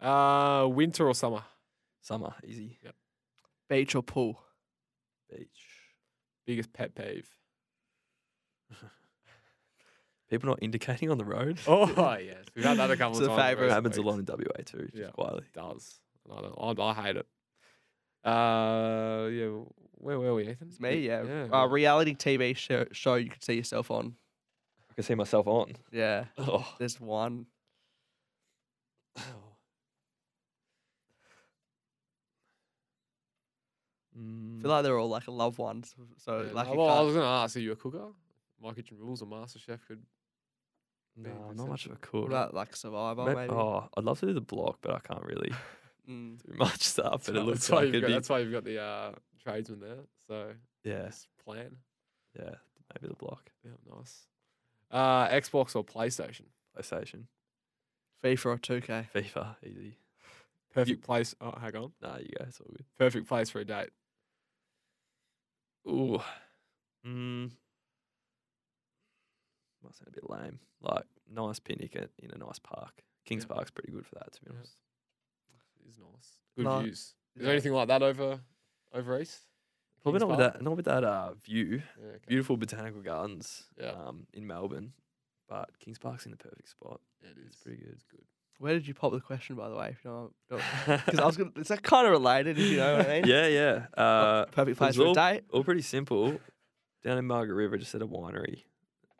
[0.00, 0.64] right.
[0.64, 1.44] Uh, winter or summer?
[2.00, 2.78] Summer, easy.
[2.82, 2.92] Yeah.
[3.68, 4.42] Beach or pool?
[5.30, 5.60] Beach.
[6.46, 7.28] Biggest pet peeve.
[10.30, 11.58] People not indicating on the road.
[11.66, 11.86] Oh
[12.18, 13.38] yes, we've had that a couple It's of a times.
[13.38, 13.50] in favourite.
[13.50, 15.10] It recent happens a lot in WA too, just Yeah.
[15.10, 15.44] quietly.
[15.46, 16.00] It does.
[16.28, 17.26] And I, don't, I, I hate it.
[18.24, 19.64] Uh, yeah.
[20.00, 20.68] Where were we, Ethan?
[20.68, 21.22] It's me, yeah.
[21.24, 21.48] Yeah.
[21.50, 24.14] Uh, reality TV show, show you could see yourself on.
[24.90, 25.72] I can see myself on.
[25.90, 26.66] Yeah, Oh.
[26.78, 27.46] there's one.
[34.18, 35.94] I Mm, feel like they're all like a loved ones.
[36.16, 38.08] So Yeah, like, no, well, I was going to ask, are you a cooker?
[38.60, 40.02] My Kitchen Rules or Master Chef could.
[41.16, 42.26] no, being I'm not much of a what cook.
[42.26, 43.52] about like Survivor May- maybe?
[43.54, 45.52] Oh, I'd love to do the block, but I can't really
[46.08, 46.38] Mm.
[46.46, 47.26] do much stuff.
[47.26, 48.12] But it That's looks why like you've it'd got, be.
[48.14, 49.98] that's why you've got the uh, tradesman there.
[50.26, 51.10] So Yeah,
[51.44, 51.76] plan.
[52.38, 52.54] yeah,
[52.94, 53.50] maybe the block.
[53.64, 54.26] Yeah, nice.
[54.90, 56.46] Uh, Xbox or PlayStation?
[56.76, 57.24] PlayStation,
[58.24, 59.06] FIFA or 2K.
[59.14, 59.98] FIFA, easy.
[60.72, 61.34] Perfect place.
[61.40, 61.92] Oh, hang on.
[62.00, 62.44] Nah, you go.
[62.48, 62.84] It's all good.
[62.98, 63.90] Perfect place for a date.
[65.86, 66.20] Ooh,
[67.06, 67.50] mm,
[69.82, 70.58] might sound a bit lame.
[70.80, 73.02] Like nice picnic at, in a nice park.
[73.24, 73.54] Kings Yeah.
[73.54, 74.56] Park's pretty good for that, to be Yeah.
[74.56, 74.76] honest.
[75.80, 76.38] It is nice.
[76.56, 76.98] Good No, views.
[76.98, 77.42] Is yeah.
[77.44, 78.40] there anything like that over
[78.92, 79.40] over east?
[80.02, 80.62] Probably Kings not with that.
[80.62, 81.82] Not with that uh, view.
[81.98, 82.18] Okay.
[82.26, 83.64] Beautiful botanical gardens.
[83.78, 83.90] Yeah.
[83.90, 84.92] Um, in Melbourne,
[85.48, 87.00] but Kings Park's in the perfect spot.
[87.20, 87.46] It is.
[87.52, 87.92] It's pretty good.
[87.92, 88.24] It's good.
[88.58, 89.90] Where did you pop the question, by the way?
[89.90, 91.52] If you know, because I was gonna.
[91.56, 93.24] It's kind of related, if you know what I mean.
[93.26, 93.86] yeah, yeah.
[93.96, 95.44] Uh, Perfect place was for a date.
[95.50, 96.38] All pretty simple.
[97.04, 98.64] Down in Margaret River, just at a winery.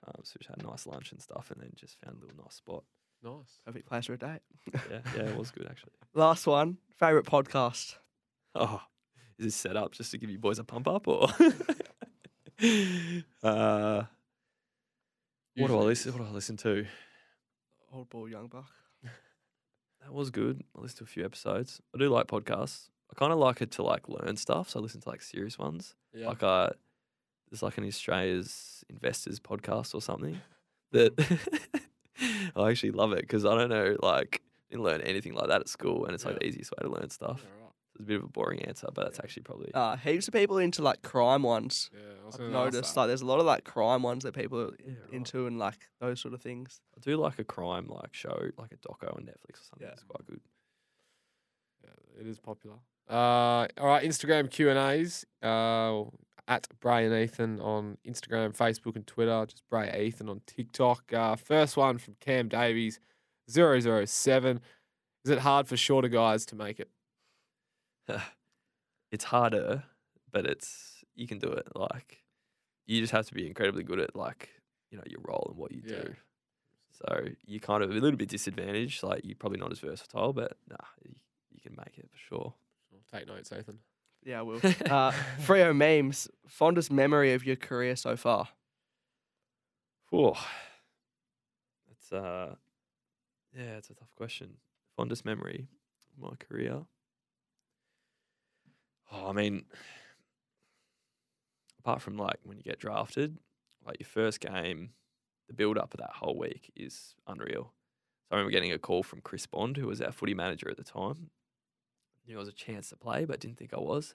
[0.05, 2.21] Um, so we just had a nice lunch and stuff, and then just found a
[2.21, 2.83] little nice spot.
[3.23, 3.61] Nice.
[3.65, 4.41] Perfect place for a date.
[4.73, 5.93] Yeah, yeah, it was good actually.
[6.15, 6.79] Last one.
[6.99, 7.95] Favorite podcast.
[8.55, 8.83] Oh,
[9.39, 11.29] is this set up just to give you boys a pump up or?
[13.43, 14.03] uh,
[15.57, 16.13] what do I listen?
[16.13, 16.87] What do I listen to?
[17.93, 18.71] Old ball, young buck.
[20.03, 20.63] That was good.
[20.77, 21.81] I listened to a few episodes.
[21.95, 22.89] I do like podcasts.
[23.11, 25.59] I kind of like it to like learn stuff, so I listen to like serious
[25.59, 25.95] ones.
[26.15, 26.29] Yeah.
[26.29, 26.71] Like I,
[27.51, 30.41] there's like an Australia's investors podcast or something
[30.93, 31.13] that
[32.57, 35.69] I actually love it because I don't know like didn't learn anything like that at
[35.69, 36.39] school, and it's like Yeah.
[36.41, 37.43] the easiest way to learn stuff.
[37.99, 38.01] Yeah, right.
[38.01, 40.59] It's a bit of a boring answer, but that's actually probably Uh, heaps of people
[40.59, 41.91] into like crime ones.
[41.93, 43.01] Yeah, I was I've gonna ask noticed that.
[43.01, 45.13] like there's a lot of like crime ones that people are Yeah, right.
[45.13, 46.81] into and like those sort of things.
[46.97, 49.87] I do like a crime like show, like a doco on Netflix or something.
[49.89, 49.93] Yeah.
[49.93, 50.41] It's quite good.
[51.85, 52.77] Yeah, it is popular.
[53.09, 55.25] Uh, all right, Instagram Q and A's.
[55.43, 56.05] Uh,
[56.47, 59.45] at Bray and Ethan on Instagram, Facebook, and Twitter.
[59.47, 61.13] Just Bray Ethan on TikTok.
[61.13, 63.01] Uh, first one from Cam Davies,
[63.51, 64.61] 007.
[65.25, 66.89] Is it hard for shorter guys to make it?
[69.13, 69.85] it's harder,
[70.33, 71.69] but it's you can do it.
[71.75, 72.23] Like
[72.87, 74.51] you just have to be incredibly good at like
[74.91, 76.03] you know your role and what you Yeah.
[76.03, 76.15] do.
[76.91, 79.03] So you kind of a little bit disadvantaged.
[79.03, 81.15] Like you're probably not as versatile, but nah, you,
[81.51, 82.55] you can make it for sure.
[83.13, 83.79] Take notes, Ethan.
[84.25, 84.57] Yeah, I will.
[84.91, 85.13] uh,
[85.47, 86.29] Freo memes.
[86.49, 88.49] Fondest memory of your career so far?
[90.11, 90.35] Whew.
[91.91, 92.55] It's uh,
[93.57, 94.57] yeah, it's a tough question.
[94.99, 95.69] Fondest memory
[96.17, 96.83] of my career.
[99.13, 99.65] Oh, I mean,
[101.79, 103.39] apart from like when you get drafted,
[103.87, 104.91] like your first game,
[105.49, 107.73] the build up of that whole week is unreal.
[108.29, 110.77] So I remember getting a call from Chris Bond, who was our footy manager at
[110.77, 111.31] the time.
[112.27, 114.15] Knew I was a chance to play, but didn't think I was.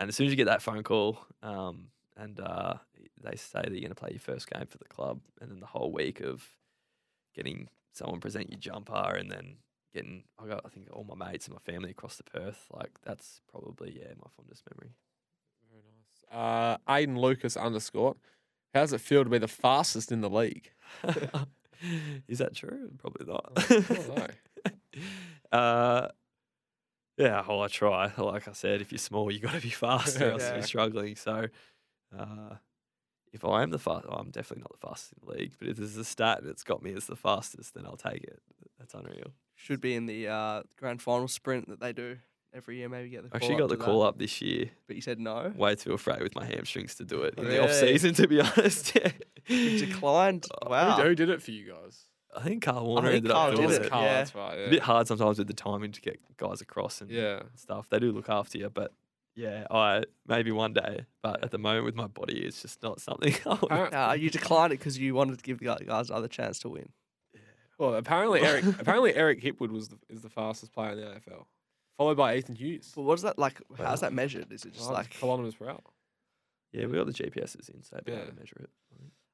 [0.00, 2.74] And as soon as you get that phone call, um, and uh,
[3.22, 5.60] they say that you're going to play your first game for the club, and then
[5.60, 6.44] the whole week of
[7.34, 9.58] getting someone present your jumper, and then
[9.92, 12.66] getting I got I think all my mates and my family across to Perth.
[12.72, 14.94] Like that's probably yeah my fondest memory.
[15.70, 16.24] Very nice.
[16.36, 18.16] Uh, Aiden Lucas underscore.
[18.74, 20.70] How does it feel to be the fastest in the league?
[22.28, 22.90] Is that true?
[22.98, 23.52] Probably not.
[23.56, 24.28] I
[25.56, 26.08] uh,
[27.16, 28.12] yeah, well, I try.
[28.16, 30.54] Like I said, if you're small, you got to be fast, or else Yeah.
[30.54, 31.16] you're struggling.
[31.16, 31.48] So,
[32.16, 32.54] uh,
[33.32, 35.52] if I am the fast, I'm definitely not the fastest in the league.
[35.58, 38.40] But if there's a stat that's got me as the fastest, then I'll take it.
[38.78, 39.32] That's unreal.
[39.62, 42.16] Should be in the uh, grand final sprint that they do
[42.54, 42.88] every year.
[42.88, 44.06] Maybe get the I actually call got up the call that.
[44.08, 44.70] up this year.
[44.86, 45.52] but you said no.
[45.54, 48.14] Way too afraid with my hamstrings to do it in the off season.
[48.14, 48.96] To be honest.
[49.46, 50.46] You declined.
[50.62, 50.96] Oh, wow.
[50.96, 52.04] Who, who did it for you guys?
[52.34, 53.90] I think Karl Worner think ended Karl up did doing it, it.
[53.90, 54.12] Karl, yeah.
[54.14, 54.54] that's right.
[54.54, 57.40] A bit hard sometimes with the timing to get guys across and yeah.
[57.56, 57.88] stuff.
[57.90, 58.92] They do look after you, but
[59.34, 61.06] yeah, I maybe one day.
[61.22, 63.34] But at the moment with my body, it's just not something.
[63.46, 66.58] I would- Uh, you declined it because you wanted to give the guys another chance
[66.60, 66.88] to win.
[67.80, 71.46] Well, apparently Eric apparently Eric Hipwood was the, is the fastest player in the AFL,
[71.96, 72.92] followed by Ethan Hughes.
[72.94, 73.60] But what's that like?
[73.78, 74.52] How's that measured?
[74.52, 75.80] Is it just Oh, like kilometers per hour.
[76.72, 78.24] yeah, we got the GPSs in, so I'd able Yeah.
[78.26, 78.70] to measure it.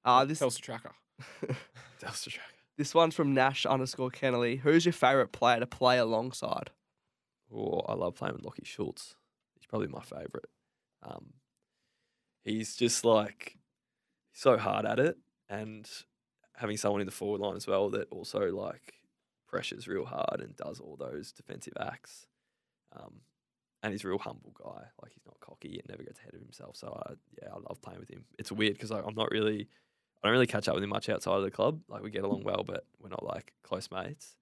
[0.04, 0.40] uh, this?
[0.40, 0.92] Telstra tracker.
[2.00, 2.40] That's tracker.
[2.78, 4.60] This one's from Nash underscore Kennelly.
[4.60, 6.70] Who's your favourite player to play alongside?
[7.52, 9.16] Oh, I love playing with Lockie Schultz.
[9.54, 10.44] He's probably my favourite.
[11.02, 11.32] Um,
[12.44, 13.58] he's just like
[14.32, 15.16] so hard at it,
[15.48, 15.88] and
[16.56, 18.94] having someone in the forward line as well that also like
[19.46, 22.26] pressures real hard and does all those defensive acts.
[22.94, 23.20] Um,
[23.82, 24.82] and he's a real humble guy.
[25.02, 26.76] Like he's not cocky and never gets ahead of himself.
[26.76, 28.24] So I, yeah, I love playing with him.
[28.38, 29.68] It's weird because I'm not really,
[30.22, 31.80] I don't really catch up with him much outside of the club.
[31.88, 34.36] Like we get along well, but we're not like close mates.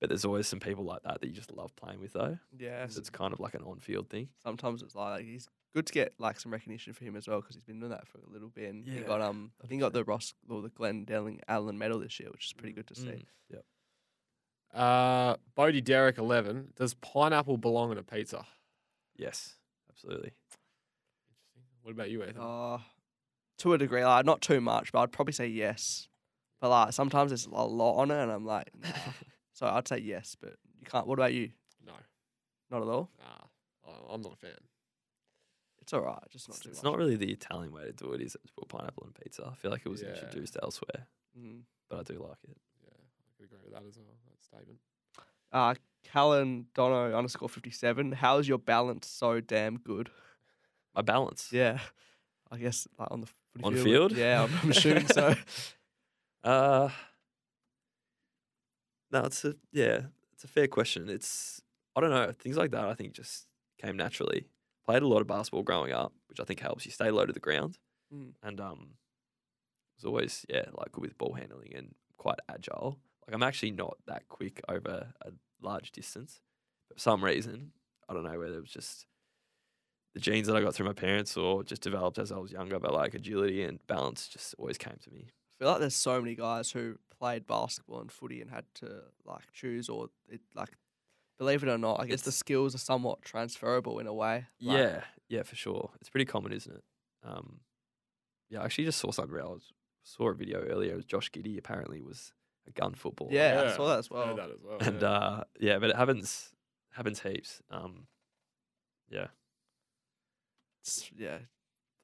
[0.00, 2.38] But there's always some people like that that you just love playing with though.
[2.58, 2.84] Yeah.
[2.84, 4.28] it's kind of like an on-field thing.
[4.42, 7.54] Sometimes it's like he's good to get like some recognition for him as well because
[7.54, 8.70] he's been doing that for a little bit.
[8.70, 12.18] And he got um, I think he got the Ross or the Glendinning-Allen medal this
[12.20, 13.06] year, which is pretty good to see.
[13.06, 13.64] Mm, Yep.
[14.72, 16.72] Uh, Bodie Derrick eleven.
[16.76, 18.44] Does pineapple belong in a pizza?
[19.16, 19.54] Yes,
[19.90, 20.32] absolutely.
[21.56, 21.78] Interesting.
[21.82, 22.36] What about you, Ethan?
[22.40, 22.78] Uh,
[23.58, 26.08] to a degree, like not too much, but I'd probably say yes.
[26.60, 28.88] But like sometimes there's a lot on it, and I'm like, nah.
[29.52, 31.06] so I'd say yes, but you can't.
[31.06, 31.50] What about you?
[31.84, 31.92] no,
[32.70, 33.10] Not at all.
[33.18, 34.52] nah, I'm not a fan.
[35.90, 36.92] It's all right, just not It's, too it's much.
[36.92, 38.46] not really the Italian way to do it, is it?
[38.46, 39.44] To put pineapple on pizza.
[39.50, 40.10] I feel like it was Yeah.
[40.10, 41.62] introduced elsewhere, Mm.
[41.88, 42.56] but I do like it.
[42.84, 44.16] Yeah, I could agree with that as well.
[44.30, 44.78] That statement.
[45.50, 45.74] Uh,
[46.04, 48.12] Callan Dono underscore fifty seven.
[48.12, 50.12] How is your balance so damn good?
[50.94, 51.52] My balance.
[51.52, 51.80] Yeah,
[52.52, 53.84] I guess like on the footy On field.
[53.84, 54.12] field?
[54.12, 55.34] Yeah, I'm, I'm assuming so.
[56.44, 56.88] Uh
[59.10, 61.08] no, it's a yeah, it's a fair question.
[61.08, 61.60] It's
[61.96, 62.84] I don't know things like that.
[62.84, 63.46] I think just
[63.82, 64.46] came naturally.
[64.90, 67.32] Played a lot of basketball growing up, which I think helps you stay low to
[67.32, 67.78] the ground,
[68.12, 68.32] Mm.
[68.42, 68.94] and um,
[69.96, 72.98] was always yeah like good with ball handling and quite agile.
[73.24, 75.30] Like I'm actually not that quick over a
[75.62, 76.40] large distance,
[76.88, 77.70] but for some reason
[78.08, 79.06] I don't know whether it was just
[80.14, 82.80] the genes that I got through my parents or just developed as I was younger,
[82.80, 85.28] but like agility and balance just always came to me.
[85.28, 89.02] I feel like there's so many guys who played basketball and footy and had to
[89.24, 90.70] like choose or it like
[91.40, 94.46] believe it or not, I guess the skills are somewhat transferable in a way.
[94.60, 95.90] Like, yeah, yeah, for sure.
[95.98, 96.84] It's pretty common, isn't it?
[97.24, 97.60] Um,
[98.50, 99.38] yeah, I actually just saw something.
[99.40, 99.72] I was,
[100.02, 100.92] saw a video earlier.
[100.92, 102.32] It was Josh Giddey apparently was
[102.68, 103.30] a gun footballer.
[103.32, 104.36] Yeah, I Yeah, saw that as Heard well.
[104.36, 104.78] that as well.
[104.80, 105.08] and yeah.
[105.08, 106.50] uh, yeah, but it happens
[106.90, 107.62] happens heaps.
[107.70, 108.06] Um,
[109.08, 109.28] yeah,
[110.82, 111.38] It's- yeah,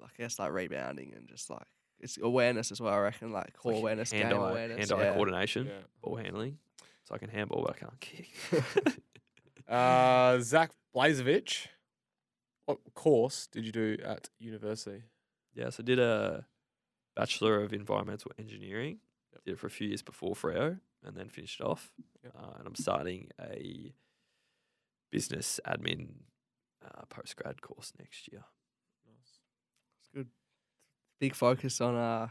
[0.03, 1.67] I guess like rebounding and just like
[2.01, 2.93] it's awareness as well.
[2.95, 4.89] I reckon like core like awareness, hand game eye, awareness.
[4.91, 5.13] hand eye yeah.
[5.15, 5.73] coordination, Yeah.
[6.03, 6.59] ball handling.
[7.05, 8.29] So I can handball, but I can't kick.
[9.69, 11.67] Uh, Zach Blazevich,
[12.67, 15.03] what course did you do at university?
[15.55, 16.47] Yeah, so I did a
[17.15, 18.99] Bachelor of Environmental Engineering.
[19.45, 21.93] Did it for a few years before Freo and then finished off.
[22.25, 22.33] Yep.
[22.37, 23.95] Uh, and I'm starting a
[25.13, 26.09] business admin
[26.85, 28.45] uh, post grad course next year.
[30.01, 30.29] It's good.
[31.21, 32.29] Big focus on uh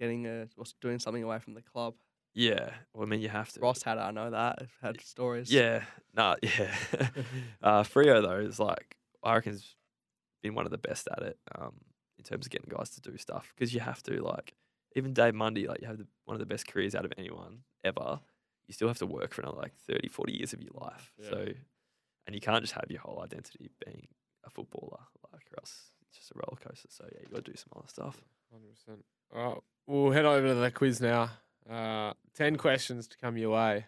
[0.00, 1.94] getting a or doing something away from the club.
[2.34, 3.60] Yeah, well, I mean, you have to.
[3.60, 4.58] Ross had I know that.
[4.60, 5.52] I've had stories.
[5.52, 5.82] Yeah,
[6.14, 6.74] nah, yeah.
[7.62, 9.74] uh, Freo though is like I reckon has
[10.42, 11.74] been one of the best at it um,
[12.18, 14.54] in terms of getting guys to do stuff because you have to like
[14.96, 17.60] even Dave Mundy like you have the, one of the best careers out of anyone
[17.84, 18.20] ever.
[18.66, 21.12] You still have to work for another like 30, 40 years of your life.
[21.18, 21.30] Yeah.
[21.30, 21.46] So,
[22.26, 24.08] and you can't just have your whole identity being
[24.42, 25.00] a footballer,
[25.32, 26.88] like or else it's just a roller coaster.
[26.90, 28.20] So yeah, you got to do some other stuff.
[28.50, 29.04] Hundred percent.
[29.34, 31.30] All right, we'll head over to the quiz now.
[31.70, 33.86] Uh, Ten questions to come your way,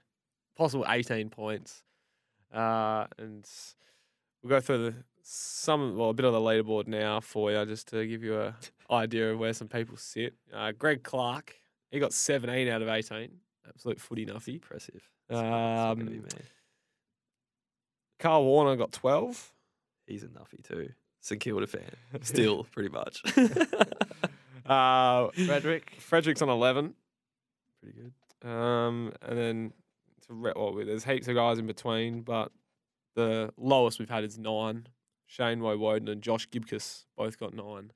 [0.57, 1.83] possible eighteen points,
[2.55, 3.45] uh, and
[4.43, 7.89] we'll go through the some well a bit of the leaderboard now for you, just
[7.89, 8.55] to give you a
[8.91, 10.35] idea of where some people sit.
[10.55, 11.57] Uh, Greg Clark,
[11.91, 13.31] he got seventeen out of eighteen.
[13.69, 14.55] Absolute footy nuffy.
[14.55, 15.03] Impressive.
[15.29, 16.29] It's not gonna be Um, me.
[18.21, 19.53] Karl Worner got twelve.
[20.07, 20.91] He's a nuffy too.
[21.21, 21.83] St Kilda fan,
[22.23, 23.23] still pretty much.
[24.65, 25.93] Uh, Frederick.
[26.01, 26.95] Frederick's on eleven.
[27.87, 27.99] Pretty
[28.43, 28.49] good.
[28.49, 29.73] Um, and then
[30.27, 32.53] to re- well, there's heaps of guys in between, but
[33.15, 34.87] the lowest we've had is nine.
[35.27, 37.91] Shane Woden and Josh Gibkus both got nine.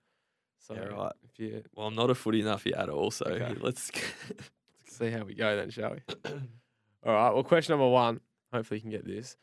[0.59, 1.13] So Yeah, right.
[1.23, 3.55] if you Well, I'm not a footy nuffy at all, so Okay.
[3.61, 3.91] let's.
[4.87, 6.31] see how we go then, shall we?
[7.07, 7.31] All right.
[7.33, 8.21] Well, question number one.
[8.53, 9.37] Hopefully, you can get this.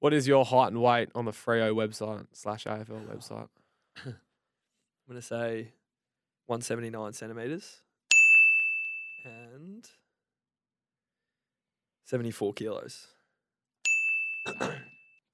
[0.00, 3.48] What is your height and weight on the Freo website slash AFL website?
[4.04, 4.14] I'm
[5.08, 5.72] gonna say
[6.46, 7.82] 179 centimeters
[9.24, 9.88] and
[12.04, 13.06] 74 kilos.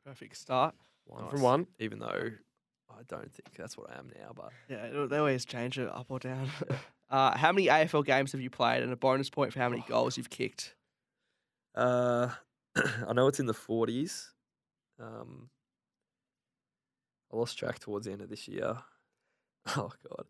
[0.05, 0.75] Perfect start.
[1.07, 1.67] One from one.
[1.79, 2.31] Even though
[2.91, 5.89] I don't think that's what I am now, but Yeah, it'll- they always change it
[5.89, 6.51] up or down.
[7.11, 9.83] uh, how many AFL games have you played, and a bonus point for how many
[9.89, 10.75] goals you've kicked?
[11.75, 12.31] uh,
[12.77, 14.29] I know it's in the 40s.
[15.01, 15.49] Um,
[17.33, 18.79] I lost track towards the end of this year.
[19.77, 20.25] Oh god,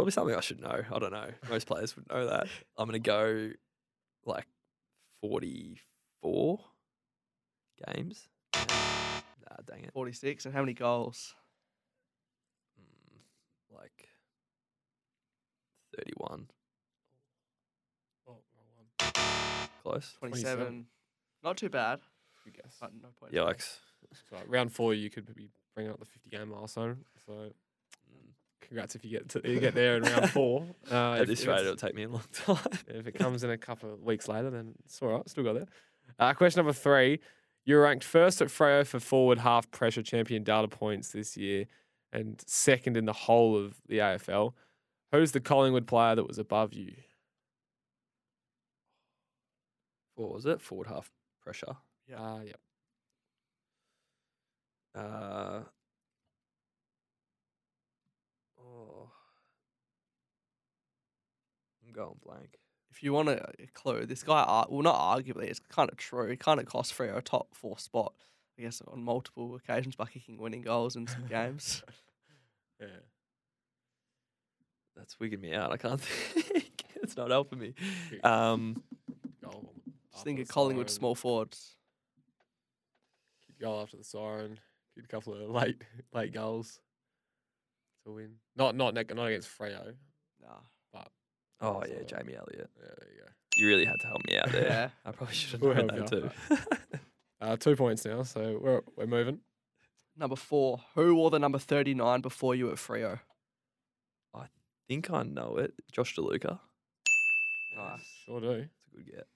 [0.00, 0.82] probably something I should know.
[0.90, 1.28] I don't know.
[1.50, 2.46] Most players would know that.
[2.78, 3.50] I'm gonna go
[4.24, 4.46] like
[5.20, 6.58] 44
[7.86, 8.26] games.
[8.54, 9.92] Nah, dang it.
[9.92, 11.34] Forty-six, and how many goals?
[12.80, 14.08] Mm, like
[15.98, 16.46] 31.
[18.26, 18.40] Oh, wrong
[18.76, 19.12] one.
[19.82, 20.14] Close.
[20.20, 20.56] 27.
[20.56, 20.86] 27.
[21.44, 22.00] Not too bad.
[22.46, 22.74] Good guess.
[22.80, 23.36] But no points.
[23.36, 23.52] for me.
[23.52, 23.76] Yikes.
[24.30, 27.04] So round four, you could be bringing up the 50 game milestone.
[27.26, 27.50] So.
[28.70, 30.64] Congrats if you get to you get there in round four.
[30.90, 32.56] Uh, At if- this if rate, it'll take me a long time.
[32.88, 35.28] If it comes in a couple of weeks later, then it's all right.
[35.28, 35.66] Still got there.
[36.18, 37.20] Uh, question number three.
[37.66, 41.66] You're ranked first at Freo for forward half pressure champion data points this year
[42.12, 44.54] and second in the whole of the AFL.
[45.12, 46.92] Who's the Collingwood player that was above you?
[50.14, 50.60] What was it?
[50.60, 51.10] Forward half
[51.42, 51.76] pressure.
[52.08, 52.20] Yeah.
[52.20, 52.52] Uh, yeah.
[55.00, 55.62] Uh,
[61.90, 62.58] I'm going blank.
[62.92, 65.96] If you want a, a clue, this guy, ar- well, not arguably, it's kind of
[65.96, 66.28] true.
[66.28, 68.14] He kind of cost Freo a top four spot,
[68.58, 71.82] I guess, on multiple occasions by kicking winning goals in some games.
[72.80, 72.86] Yeah.
[74.96, 75.70] That's wigging me out.
[75.70, 76.82] I can't think.
[76.96, 77.74] it's not helping me.
[78.24, 78.82] Um,
[79.44, 81.76] Goal Just after think the of Collingwood siren, small forwards.
[83.46, 84.58] kick Goal after the siren.
[84.94, 85.82] Kick a couple of late
[86.14, 86.80] late goals
[88.06, 88.36] to win.
[88.56, 89.92] Not not not against Freo.
[90.40, 90.60] Nah.
[91.60, 92.70] Oh yeah, Jamie Elliott.
[92.78, 93.26] Yeah, there you go.
[93.56, 94.64] You really had to help me out there.
[94.64, 94.90] Yeah.
[95.04, 96.30] I probably should have We'll known that too.
[97.42, 99.38] Uh, two points now, so we're we're moving.
[100.14, 100.78] Number four.
[100.94, 103.20] Who wore the number 39 before you at Freo?
[104.34, 104.44] I
[104.86, 105.72] think I know it.
[105.90, 106.58] Josh DeLuca.
[107.78, 108.00] Nice.
[108.26, 108.50] Sure do.
[108.50, 109.26] It's a good get.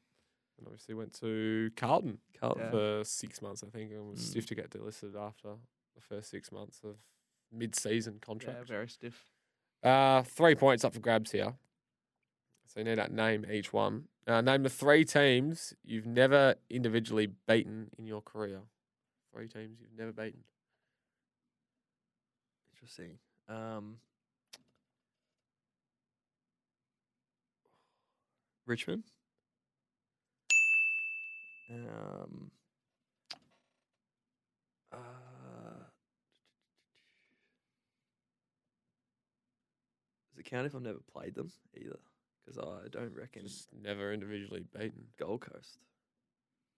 [0.59, 2.65] And obviously went to Carlton Carlton.
[2.65, 2.71] Yeah.
[2.71, 4.23] for six months, I think, and was Mm.
[4.31, 5.55] stiff to get delisted after
[5.95, 6.97] the first six months of
[7.51, 8.45] mid-season contract.
[8.55, 8.69] Yeah, contract.
[8.69, 9.25] very stiff.
[9.83, 11.55] Uh, three points up for grabs here.
[12.67, 14.05] So you need to name each one.
[14.27, 18.63] Uh, name the three teams you've never individually beaten in your career.
[19.33, 20.45] Three teams you've never beaten.
[22.73, 23.19] Interesting.
[23.49, 23.97] Um,
[28.67, 29.05] Richmond.
[31.71, 32.51] Um,
[34.93, 34.97] uh,
[40.31, 41.99] does it count if I've never played them either?
[42.45, 45.07] Because I don't reckon Just never individually beaten.
[45.19, 45.79] Gold Coast.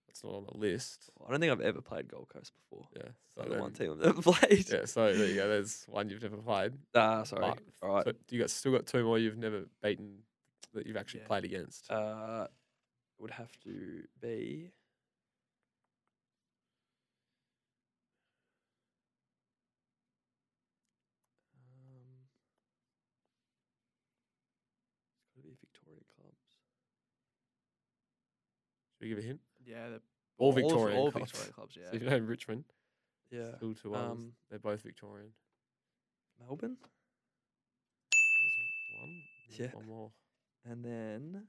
[0.07, 1.11] That's not on the list.
[1.27, 2.87] I don't think I've ever played Gold Coast before.
[2.97, 3.09] Yeah.
[3.35, 4.71] So the one team I've never played.
[4.71, 5.49] Yeah, so there you go.
[5.49, 6.73] There's one you've never played.
[6.95, 7.41] Ah, sorry.
[7.43, 8.05] But- All right.
[8.05, 10.19] So you got still got two more you've never beaten
[10.75, 11.27] that you've actually Yeah.
[11.27, 11.91] played against.
[11.91, 12.47] Uh,
[13.19, 14.71] would have to be.
[21.55, 22.27] Um,
[25.25, 26.47] it's got to be Victorian clubs.
[29.07, 29.41] Should we give a hint?
[29.65, 30.01] Yeah, the,
[30.39, 31.31] All Victorian all clubs.
[31.31, 31.77] Victorian clubs.
[31.81, 31.91] Yeah.
[31.93, 32.65] So you know Richmond.
[33.31, 33.55] Yeah.
[33.57, 34.11] Still two others.
[34.11, 35.31] Um, They're both Victorian.
[36.41, 36.77] Melbourne,
[38.11, 39.23] There's one.
[39.59, 39.67] Yeah.
[39.75, 40.11] One more.
[40.69, 41.43] and then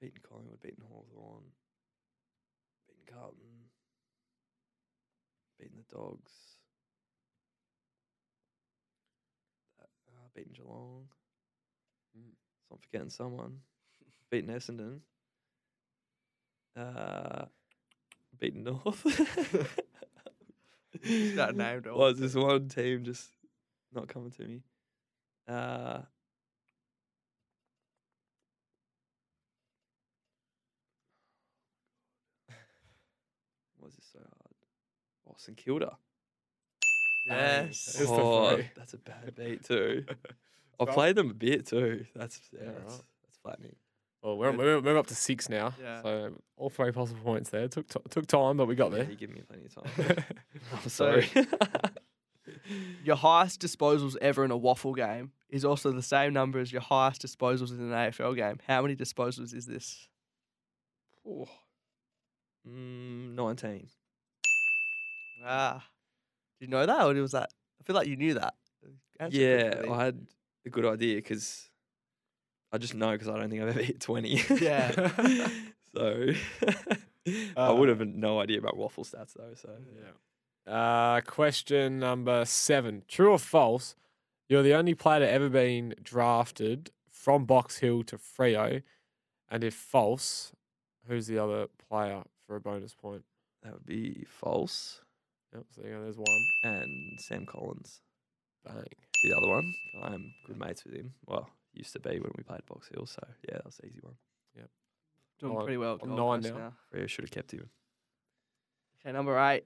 [0.00, 1.42] beaten Collingwood, beaten Hawthorn,
[2.86, 3.70] beaten Carlton,
[5.58, 6.30] beaten the Dogs,
[9.80, 9.86] uh,
[10.36, 11.08] beaten Geelong.
[12.16, 12.30] Mm.
[12.68, 13.58] So I'm forgetting someone.
[14.34, 14.98] Beaten Essendon.
[16.76, 17.44] Uh,
[18.40, 19.04] beaten North.
[21.36, 21.98] That named all.
[21.98, 23.28] Was this one team just
[23.92, 24.62] not coming to me?
[25.46, 25.98] Uh,
[33.86, 34.54] is this so hard?
[35.28, 35.98] Oh, St Kilda.
[37.28, 37.84] Yes.
[37.98, 40.06] The Oh, that's a bad beat too.
[40.80, 42.06] I've played them a bit too.
[42.16, 43.02] That's yeah, Yeah, that's, right.
[43.24, 43.76] that's flattening.
[44.24, 45.74] Well, we're, we're, we're up to six now.
[45.80, 46.00] Yeah.
[46.02, 47.68] So all three possible points there.
[47.68, 49.10] Took t- took time, but we got Yeah, there.
[49.10, 50.24] you give me plenty of time.
[50.82, 51.28] I'm sorry.
[53.04, 56.80] Your highest disposals ever in a WAFL game is also the same number as your
[56.80, 58.58] highest disposals in an AFL game.
[58.66, 60.08] How many disposals is this?
[61.28, 61.46] oh.
[62.66, 63.88] mm, Nineteen.
[65.44, 65.84] Ah,
[66.58, 67.50] did you know that, or was that?
[67.80, 68.54] I feel like you knew that.
[69.30, 69.82] Yeah.
[69.90, 70.26] I had
[70.64, 71.68] a good idea because
[72.74, 74.42] I just know because I don't think I've ever hit 20.
[74.60, 74.90] Yeah.
[75.94, 76.26] so
[77.56, 79.54] I would have no idea about WAFL stats though.
[79.54, 79.70] So
[80.66, 83.04] Uh, question number seven.
[83.06, 83.94] True or false?
[84.48, 88.82] You're the only player to ever been drafted from Box Hill to Freo.
[89.48, 90.52] And if false,
[91.06, 93.22] who's the other player for a bonus point?
[93.62, 95.00] that would be false.
[95.54, 96.46] Yep, so go, there's one.
[96.64, 98.00] And Sam Collins,
[98.64, 98.84] Bang.
[99.22, 99.74] the other one.
[100.02, 101.14] I'm good mates with him.
[101.24, 103.06] Well, used to be when we played Box Hill.
[103.06, 104.14] So yeah, that was the easy one.
[104.56, 104.64] Yeah.
[105.40, 105.94] Doing Nine- pretty well.
[105.96, 106.72] at I'm Gold nine Coast now.
[106.92, 107.68] Freo should have kept him.
[109.00, 109.64] Okay, number eight.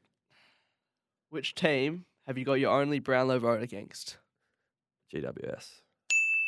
[1.31, 4.17] Which team have you got your only Brownlow vote against?
[5.15, 5.81] GWS.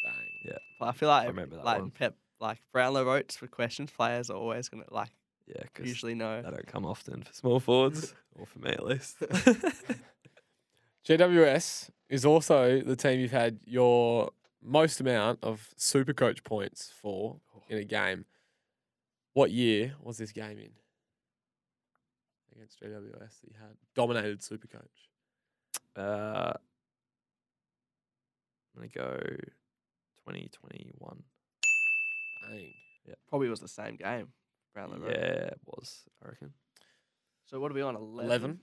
[0.05, 0.57] Bang.
[0.81, 1.91] Well, I feel like I remember that like one.
[1.91, 3.91] Pep, like Brownlow votes for questions.
[3.91, 5.11] Players are always gonna like
[5.47, 6.41] Yeah, because usually know.
[6.43, 9.19] they don't come often for small forwards, or for me at least.
[11.07, 14.31] GWS is also the team you've had your
[14.63, 18.25] most amount of super coach points for in a game.
[19.33, 20.71] What year was this game in?
[22.55, 25.09] Against GWS that you had dominated super coach.
[25.97, 26.53] Uh,
[28.77, 29.17] I'm gonna go
[30.27, 31.23] 2021.
[32.49, 32.73] Bang.
[33.07, 34.29] Yeah, probably was the same game.
[34.75, 35.47] Brownlow Yeah, vote.
[35.53, 36.03] it was.
[36.25, 36.53] I reckon.
[37.47, 37.97] So what are we on?
[37.97, 38.27] Eleven.
[38.29, 38.61] 11.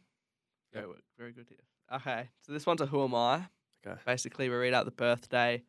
[0.74, 1.58] Very, wo- very good here.
[1.98, 3.48] Okay, so this one's a who am I?
[3.86, 4.00] Okay.
[4.06, 5.64] Basically, we read out the birthday.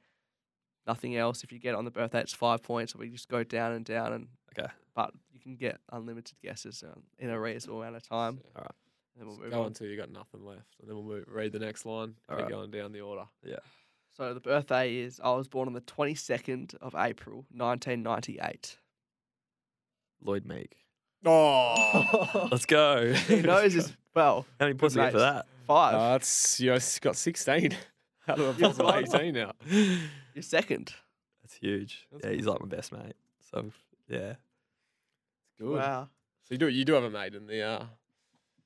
[0.88, 1.44] Nothing else.
[1.44, 2.92] If you get it on the birthday, it's five points.
[2.94, 4.28] So we just go down and down, and
[4.58, 4.68] Okay.
[4.96, 8.40] but you can get unlimited guesses um, in a reasonable amount of time.
[8.56, 8.70] All right.
[9.14, 9.66] And then we'll So move go on.
[9.68, 12.14] until you got nothing left, and then we'll move, read the next line.
[12.28, 12.48] Keep Alright.
[12.50, 13.24] going down the order.
[13.44, 13.58] Yeah.
[14.16, 18.38] So the birthday is I was born on the twenty second of April, nineteen ninety
[18.42, 18.78] eight.
[20.22, 20.76] Lloyd Meek.
[21.24, 23.12] Oh, Let's go.
[23.12, 24.46] He knows as well.
[24.58, 25.32] How many points did you get for mates.
[25.34, 25.46] that?
[25.66, 25.94] Five.
[25.94, 27.76] uh, that's you got sixteen
[28.28, 29.52] out of a You're possible eighteen now.
[30.34, 30.92] You're second.
[31.42, 32.06] That's huge.
[32.12, 33.14] That's yeah, he's like my best mate.
[33.50, 33.70] So
[34.08, 34.34] yeah.
[35.46, 35.78] It's good.
[35.78, 36.08] Wow.
[36.44, 37.78] So you do you do have a mate in the uh.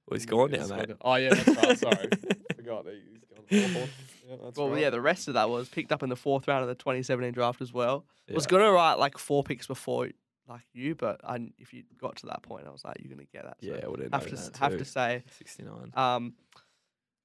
[0.09, 0.91] Well, he's gone now, mate.
[1.01, 1.79] Oh yeah, that's right.
[1.79, 2.09] Sorry,
[2.57, 3.45] forgot that he's gone.
[3.63, 3.89] Hawthorn.
[4.29, 4.81] Yeah, that's Well, right.
[4.81, 7.33] yeah, the rest of that was picked up in the fourth round of the 2017
[7.33, 8.05] draft as well.
[8.31, 10.09] Was gonna write like four picks before
[10.49, 13.27] like you, but I, if you got to that point, I was like, you're gonna
[13.33, 13.59] get that.
[13.63, 15.93] So Yeah, I would have have to s- have to say, 69.
[15.95, 16.35] um,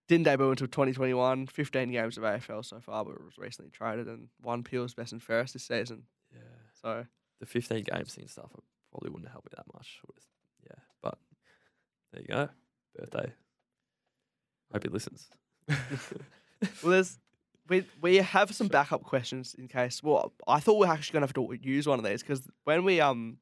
[0.08, 1.48] didn't debut until 2021.
[1.48, 5.22] 15 games of AFL so far, but was recently traded and won Peel's best and
[5.22, 6.04] fairest this season.
[6.34, 6.40] yeah.
[6.82, 7.06] So
[7.40, 8.52] The 15 games thing stuff
[8.92, 10.00] probably wouldn't help me that much.
[10.08, 10.26] With,
[10.66, 11.18] yeah, but
[12.14, 12.50] there you go.
[12.98, 13.34] Birthday.
[14.72, 15.30] Hope he listens.
[15.70, 15.78] well,
[16.84, 17.20] there's
[17.70, 20.02] we we have some backup questions in case.
[20.02, 22.84] Well, I thought we are actually gonna have to use one of these because when
[22.84, 23.38] we um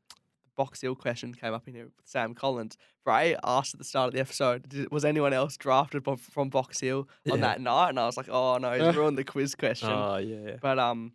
[0.55, 4.07] Box Hill question came up in here with Sam Collins, Bray asked at the start
[4.07, 7.47] of the episode, did, was anyone else drafted from, from Box Hill on Yeah.
[7.47, 7.89] that night?
[7.89, 9.89] And I was like, oh no, he's ruined the quiz question.
[9.91, 10.37] Oh, yeah.
[10.51, 10.55] yeah.
[10.61, 11.13] but um,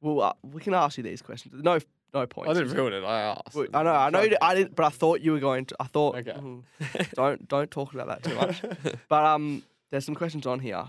[0.00, 1.54] well, uh, we can ask you these questions.
[1.62, 1.78] No,
[2.14, 2.50] no points.
[2.50, 3.04] I didn't ruin it.
[3.04, 3.54] I asked.
[3.54, 5.76] Well, I know, I know, you, I didn't, but I thought you were going to.
[5.80, 6.32] I thought, Okay.
[6.32, 6.62] mm,
[7.14, 8.62] don't don't talk about that too much.
[9.08, 10.84] But um, there's some questions on here.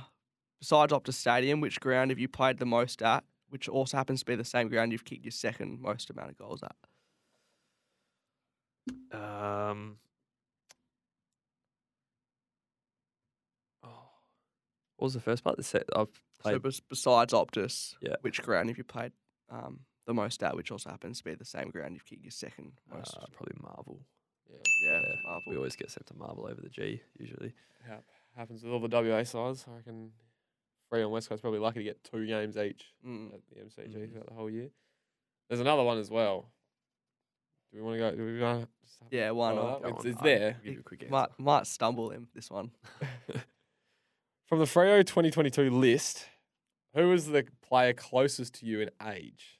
[0.59, 3.23] Besides Optus Stadium, which ground have you played the most at?
[3.49, 6.37] Which also happens to be the same ground you've kicked your second most amount of
[6.37, 6.75] goals at.
[9.11, 9.97] Um.
[13.83, 13.87] Oh,
[14.97, 15.57] what was the first part?
[15.57, 15.83] The set.
[15.95, 16.07] I've
[16.43, 18.15] So bes- besides Optus, Yeah.
[18.21, 19.11] which ground have you played
[19.49, 20.55] um, the most at?
[20.55, 23.15] Which also happens to be the same ground you've kicked your second most.
[23.17, 24.05] Uh, probably Marvel.
[24.49, 25.43] yeah, Yeah, Marvel.
[25.47, 27.53] we always get sent to Marvel over the G usually.
[27.85, 28.05] Hap-
[28.35, 29.65] happens with all the WA sides.
[29.67, 30.11] I reckon
[30.89, 33.33] Free on West Coast probably lucky to get two games each Mm.
[33.33, 34.11] at the MCG Mm.
[34.11, 34.71] throughout the whole year.
[35.47, 36.51] There's another one as well.
[37.71, 38.15] Do we want to go?
[38.15, 38.67] Do we want to?
[39.09, 39.81] Yeah, why follow not?
[39.81, 39.89] that?
[39.95, 40.57] It's, it's there.
[40.63, 41.11] Give you a quick answer.
[41.11, 42.71] Might might stumble him this one.
[44.47, 46.25] From the Freo 2022 list,
[46.93, 49.59] who was the player closest to you in age?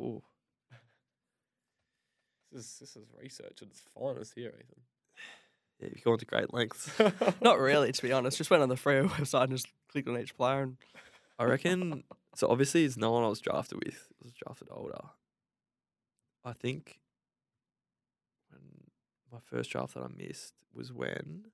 [0.00, 0.22] Ooh.
[2.52, 4.54] This is this is research at its finest here,
[5.80, 6.90] Yeah, you've gone to great lengths.
[7.40, 8.38] Not really, to be honest.
[8.38, 10.76] Just went on the Freo website and just clicked on each player and
[11.38, 12.02] I reckon.
[12.34, 14.08] So obviously, it's no one I was drafted with.
[14.20, 14.98] I was drafted older.
[16.44, 16.98] I think
[18.50, 18.60] when
[19.32, 21.46] my first draft that I missed was when.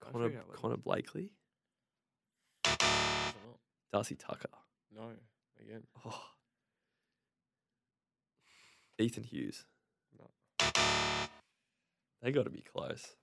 [0.12, 1.30] Connor, figure out what it Connor Blakely,
[3.92, 4.48] Darcy Tucker.
[4.94, 5.10] no,
[5.60, 5.82] again.
[6.04, 6.22] Oh.
[8.98, 9.64] Ethan Hughes.
[10.18, 10.30] No.
[12.22, 13.16] They got to be close.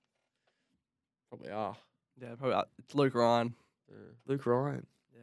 [1.29, 1.75] Probably are.
[2.21, 3.53] yeah, probably uh, it's Luke Ryan.
[3.89, 3.95] Yeah.
[4.27, 4.85] Luke Ryan.
[5.13, 5.21] Yeah.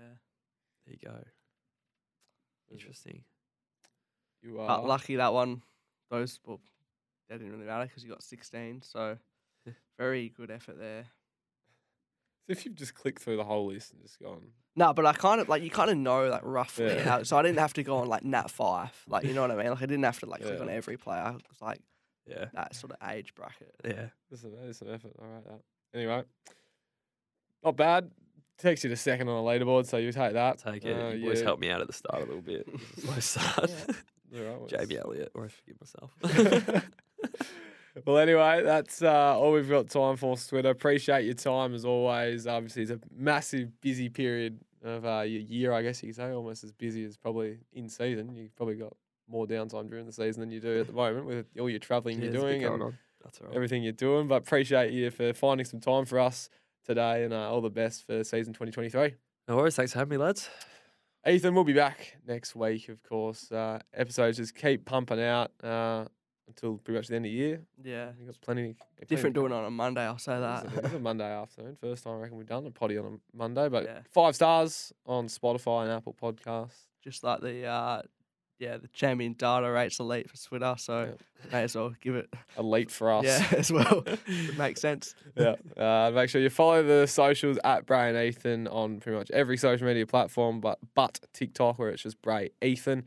[0.86, 1.24] There you go.
[2.70, 3.22] Interesting.
[4.42, 4.66] You are.
[4.68, 5.62] But lucky that one,
[6.10, 6.60] those well,
[7.28, 8.82] that didn't really matter because you got 16.
[8.82, 9.18] So
[9.98, 11.04] very good effort there.
[12.46, 15.12] So if you've just clicked through the whole list and just gone, No, but I
[15.12, 17.02] kind of like you kind of know like roughly Yeah.
[17.02, 17.22] how.
[17.24, 19.56] So I didn't have to go on like Nat Fyfe, like you know what I
[19.56, 19.70] mean.
[19.70, 21.34] Like I didn't have to like click on every player.
[21.36, 21.80] It was like
[22.26, 22.46] Yeah.
[22.54, 23.74] that sort of age bracket.
[23.84, 24.06] Yeah.
[24.30, 25.12] There's an, there's an effort.
[25.20, 25.60] All right, that.
[25.94, 26.22] Anyway,
[27.64, 28.10] not bad.
[28.58, 30.58] Takes you to second on the leaderboard, so you take that.
[30.58, 30.92] Take it.
[30.92, 31.44] Uh, you boys yeah.
[31.44, 32.66] helped me out at the start a little bit.
[32.96, 33.70] It slow start.
[34.34, 36.82] All right, well, Jamie Elliott, or I forgive myself.
[38.06, 40.70] well, anyway, that's uh, all we've got time for, Twitter.
[40.70, 42.46] Appreciate your time as always.
[42.46, 46.30] Obviously, it's a massive, busy period of uh, your year, I guess you could say,
[46.30, 48.34] almost as busy as probably in season.
[48.34, 48.96] You've probably got
[49.28, 52.18] more downtime during the season than you do at the moment with all your travelling
[52.18, 52.98] Yeah, you're there's a bit doing and on.
[53.22, 53.56] That's all right.
[53.56, 54.28] everything you're doing.
[54.28, 56.48] But appreciate you for finding some time for us
[56.86, 59.14] today and uh, all the best for season 2023.
[59.48, 59.74] No worries.
[59.76, 60.48] Thanks for having me, lads.
[61.28, 63.50] Ethan we'll be back next week, of course.
[63.50, 66.04] Uh, episodes just keep pumping out uh,
[66.46, 67.60] until pretty much the end of the year.
[67.82, 68.62] Yeah, We've got plenty.
[68.96, 70.02] plenty different to doing it on a Monday.
[70.02, 70.64] I'll say that.
[70.66, 71.76] It's a, it's a Monday afternoon.
[71.80, 73.98] First time I reckon we've done a potty on a Monday, but Yeah.
[74.08, 76.86] five stars on Spotify and Apple Podcasts.
[77.02, 78.02] Just like the uh,
[78.58, 80.74] yeah, the champion data rates elite for Twitter.
[80.78, 81.14] So
[81.52, 83.24] may as well give it Elite for us.
[83.24, 84.02] yeah as well.
[84.06, 85.14] it makes sense.
[85.36, 85.56] yeah.
[85.76, 89.86] Uh, make sure you follow the socials at Brian Ethan on pretty much every social
[89.86, 93.04] media platform, but but TikTok where it's just Bray Ethan.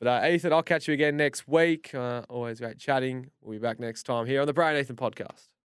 [0.00, 1.92] But uh, Ethan, I'll catch you again next week.
[1.92, 3.30] Uh, always great chatting.
[3.42, 5.48] We'll be back next time here on the Brian Ethan podcast.